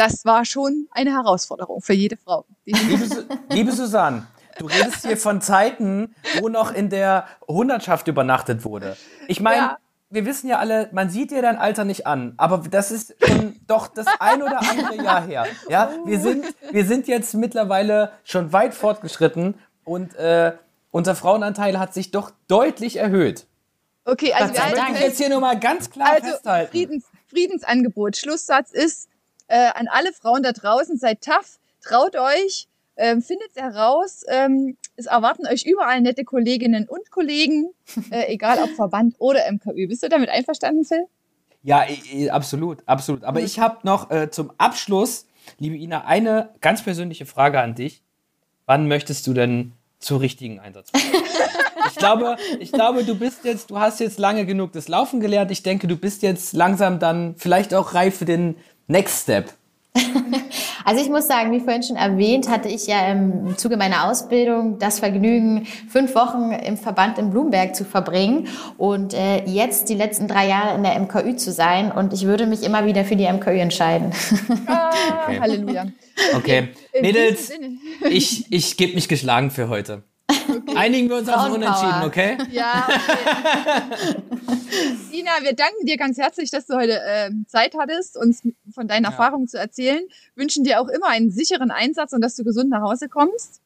das 0.02 0.26
war 0.26 0.46
schon 0.46 0.88
eine 0.90 1.12
Herausforderung 1.12 1.80
für 1.82 1.94
jede 1.94 2.18
Frau. 2.18 2.46
Liebe, 2.66 3.28
liebe 3.50 3.72
Susanne, 3.72 4.26
du 4.58 4.66
redest 4.66 5.06
hier 5.06 5.16
von 5.16 5.42
Zeiten, 5.42 6.16
wo 6.40 6.50
noch 6.50 6.74
in 6.74 6.90
der 6.90 7.28
Hundertschaft 7.48 8.08
übernachtet 8.08 8.66
wurde. 8.66 8.98
Ich 9.28 9.42
meine, 9.42 9.58
ja. 9.58 9.78
wir 10.10 10.26
wissen 10.26 10.48
ja 10.48 10.58
alle, 10.58 10.90
man 10.92 11.12
sieht 11.12 11.30
dir 11.30 11.44
dein 11.44 11.56
Alter 11.56 11.84
nicht 11.84 12.08
an, 12.08 12.34
aber 12.38 12.64
das 12.68 12.90
ist 12.90 13.16
schon 13.24 13.60
doch 13.68 13.86
das 13.86 14.08
ein 14.20 14.42
oder 14.42 14.62
andere 14.68 14.96
Jahr 15.04 15.22
her. 15.24 15.46
Ja, 15.70 15.92
wir 16.04 16.20
sind, 16.20 16.46
wir 16.72 16.86
sind 16.86 17.08
jetzt 17.08 17.36
mittlerweile 17.36 18.12
schon 18.24 18.52
weit 18.54 18.74
fortgeschritten 18.74 19.54
und 19.84 20.16
äh, 20.16 20.54
unser 20.90 21.14
Frauenanteil 21.14 21.78
hat 21.78 21.94
sich 21.94 22.10
doch 22.10 22.32
deutlich 22.48 22.96
erhöht. 22.98 23.46
Okay, 24.04 24.34
also 24.34 24.52
das 24.52 24.66
wir 24.66 24.78
möchte 24.78 24.94
ich 24.96 25.00
jetzt 25.02 25.18
hier 25.20 25.30
nur 25.30 25.42
mal 25.42 25.60
ganz 25.60 25.92
klar 25.92 26.14
also 26.14 26.28
festhalten. 26.28 26.72
Friedens, 26.72 27.06
Friedensangebot. 27.28 28.18
Schlusssatz 28.18 28.72
ist, 28.72 29.11
äh, 29.52 29.72
an 29.76 29.88
alle 29.90 30.14
Frauen 30.14 30.44
da 30.44 30.54
draußen, 30.54 30.98
seid 30.98 31.22
tough, 31.22 31.60
traut 31.82 32.16
euch, 32.16 32.68
ähm, 32.96 33.22
findet 33.22 33.56
heraus. 33.56 34.24
Ähm, 34.30 34.78
es 34.96 35.08
erwarten 35.08 35.46
euch 35.46 35.66
überall 35.66 36.00
nette 36.02 36.24
Kolleginnen 36.24 36.88
und 36.88 37.12
Kollegen, 37.12 37.72
äh, 38.12 38.32
egal 38.34 38.60
ob 38.64 38.70
Verband 38.72 39.16
oder 39.20 39.40
MKÜ. 39.52 39.88
Bist 39.88 40.04
du 40.04 40.10
damit 40.10 40.30
einverstanden, 40.30 40.86
Phil? 40.86 41.06
Ja, 41.64 41.86
absolut, 42.32 42.80
absolut. 42.88 43.24
Aber 43.24 43.42
ich 43.42 43.60
habe 43.60 43.80
noch 43.84 44.10
äh, 44.10 44.32
zum 44.32 44.52
Abschluss, 44.58 45.28
liebe 45.60 45.76
Ina, 45.76 46.06
eine 46.06 46.50
ganz 46.62 46.82
persönliche 46.82 47.26
Frage 47.26 47.60
an 47.60 47.76
dich. 47.76 48.02
Wann 48.66 48.88
möchtest 48.88 49.28
du 49.28 49.34
denn 49.34 49.74
zur 50.00 50.22
richtigen 50.22 50.60
Einsatz 50.60 50.92
ich 51.88 51.96
glaube, 51.96 52.38
ich 52.60 52.72
glaube, 52.72 53.04
du 53.04 53.16
bist 53.16 53.44
jetzt, 53.44 53.70
du 53.70 53.80
hast 53.80 54.00
jetzt 54.00 54.18
lange 54.18 54.46
genug 54.46 54.72
das 54.72 54.88
Laufen 54.88 55.20
gelernt. 55.20 55.52
Ich 55.52 55.62
denke, 55.62 55.88
du 55.88 55.96
bist 55.96 56.24
jetzt 56.24 56.54
langsam 56.54 57.00
dann 57.00 57.36
vielleicht 57.38 57.74
auch 57.74 57.94
reif 57.94 58.18
für 58.18 58.26
den 58.26 58.56
Next 58.92 59.24
Step. 59.24 59.54
Also 60.84 61.00
ich 61.00 61.10
muss 61.10 61.28
sagen, 61.28 61.52
wie 61.52 61.60
vorhin 61.60 61.84
schon 61.84 61.96
erwähnt, 61.96 62.50
hatte 62.50 62.68
ich 62.68 62.88
ja 62.88 63.12
im 63.12 63.56
Zuge 63.56 63.78
meiner 63.78 64.10
Ausbildung 64.10 64.80
das 64.80 64.98
Vergnügen, 64.98 65.68
fünf 65.88 66.16
Wochen 66.16 66.52
im 66.52 66.76
Verband 66.76 67.20
in 67.20 67.30
Blumberg 67.30 67.76
zu 67.76 67.86
verbringen 67.86 68.48
und 68.80 69.14
äh, 69.14 69.46
jetzt 69.46 69.90
die 69.90 69.94
letzten 69.94 70.28
drei 70.28 70.48
Jahre 70.48 70.76
in 70.76 70.82
der 70.82 71.00
MKÜ 71.00 71.36
zu 71.36 71.52
sein 71.52 71.92
und 71.92 72.14
ich 72.14 72.26
würde 72.26 72.48
mich 72.48 72.64
immer 72.64 72.88
wieder 72.88 73.06
für 73.06 73.16
die 73.16 73.32
MKÜ 73.32 73.60
entscheiden. 73.60 74.12
Ah, 74.66 74.92
okay. 75.24 75.40
Halleluja. 75.40 75.86
Okay, 76.34 76.70
Mädels, 77.00 77.52
ich, 78.10 78.52
ich 78.52 78.76
gebe 78.76 78.96
mich 78.96 79.08
geschlagen 79.08 79.52
für 79.52 79.70
heute. 79.70 80.02
Okay. 80.28 80.76
Einigen 80.76 81.10
wir 81.10 81.18
uns 81.18 81.30
auf 81.30 81.46
ein 81.46 81.52
Unentschieden, 81.52 82.04
okay? 82.04 82.38
Ja. 82.52 82.88
Okay. 82.88 84.58
Ina, 85.12 85.32
wir 85.42 85.54
danken 85.54 85.86
dir 85.86 85.98
ganz 85.98 86.18
herzlich, 86.18 86.52
dass 86.52 86.66
du 86.66 86.76
heute 86.76 87.00
äh, 87.02 87.30
Zeit 87.48 87.76
hattest, 87.78 88.18
uns 88.18 88.42
von 88.74 88.88
deinen 88.88 89.04
ja. 89.04 89.10
Erfahrungen 89.10 89.48
zu 89.48 89.58
erzählen. 89.58 90.02
Wünschen 90.36 90.64
dir 90.64 90.82
auch 90.82 90.88
immer 90.88 91.08
einen 91.08 91.32
sicheren 91.32 91.72
Einsatz 91.72 92.14
und 92.14 92.22
dass 92.22 92.36
du 92.36 92.44
gesund 92.44 92.70
nach 92.70 92.82
Hause 92.82 93.10
kommst. 93.10 93.62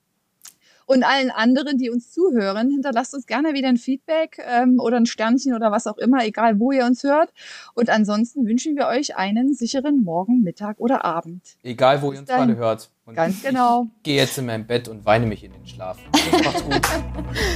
Und 0.88 1.04
allen 1.04 1.32
anderen, 1.32 1.80
die 1.80 1.90
uns 1.90 2.12
zuhören, 2.12 2.70
hinterlasst 2.70 3.16
uns 3.16 3.26
gerne 3.26 3.54
wieder 3.54 3.70
ein 3.70 3.78
Feedback 3.78 4.38
ähm, 4.48 4.80
oder 4.80 4.98
ein 4.98 5.08
Sternchen 5.08 5.56
oder 5.56 5.72
was 5.72 5.88
auch 5.88 5.98
immer, 5.98 6.24
egal 6.24 6.60
wo 6.60 6.72
ihr 6.72 6.86
uns 6.86 7.04
hört. 7.04 7.34
Und 7.74 7.90
ansonsten 7.90 8.46
wünschen 8.46 8.76
wir 8.76 8.88
euch 8.88 9.16
einen 9.16 9.56
sicheren 9.56 10.04
Morgen, 10.04 10.44
Mittag 10.44 10.80
oder 10.80 11.04
Abend. 11.04 11.42
Egal, 11.64 12.04
wo 12.04 12.10
Bis 12.10 12.18
ihr 12.18 12.20
uns 12.22 12.30
gerade 12.30 12.56
hört. 12.56 12.92
Und 13.06 13.16
Ganz 13.16 13.42
genau. 13.42 13.88
Ich 13.98 14.04
gehe 14.04 14.18
jetzt 14.18 14.38
in 14.38 14.46
mein 14.46 14.68
Bett 14.68 14.88
und 14.88 15.06
weine 15.06 15.26
mich 15.26 15.44
in 15.44 15.54
den 15.54 15.66
Schlaf. 15.66 15.98
Macht's 16.44 16.64
gut. 16.64 16.82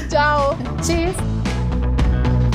Ciao. 0.10 0.58
Tschüss. 0.82 1.49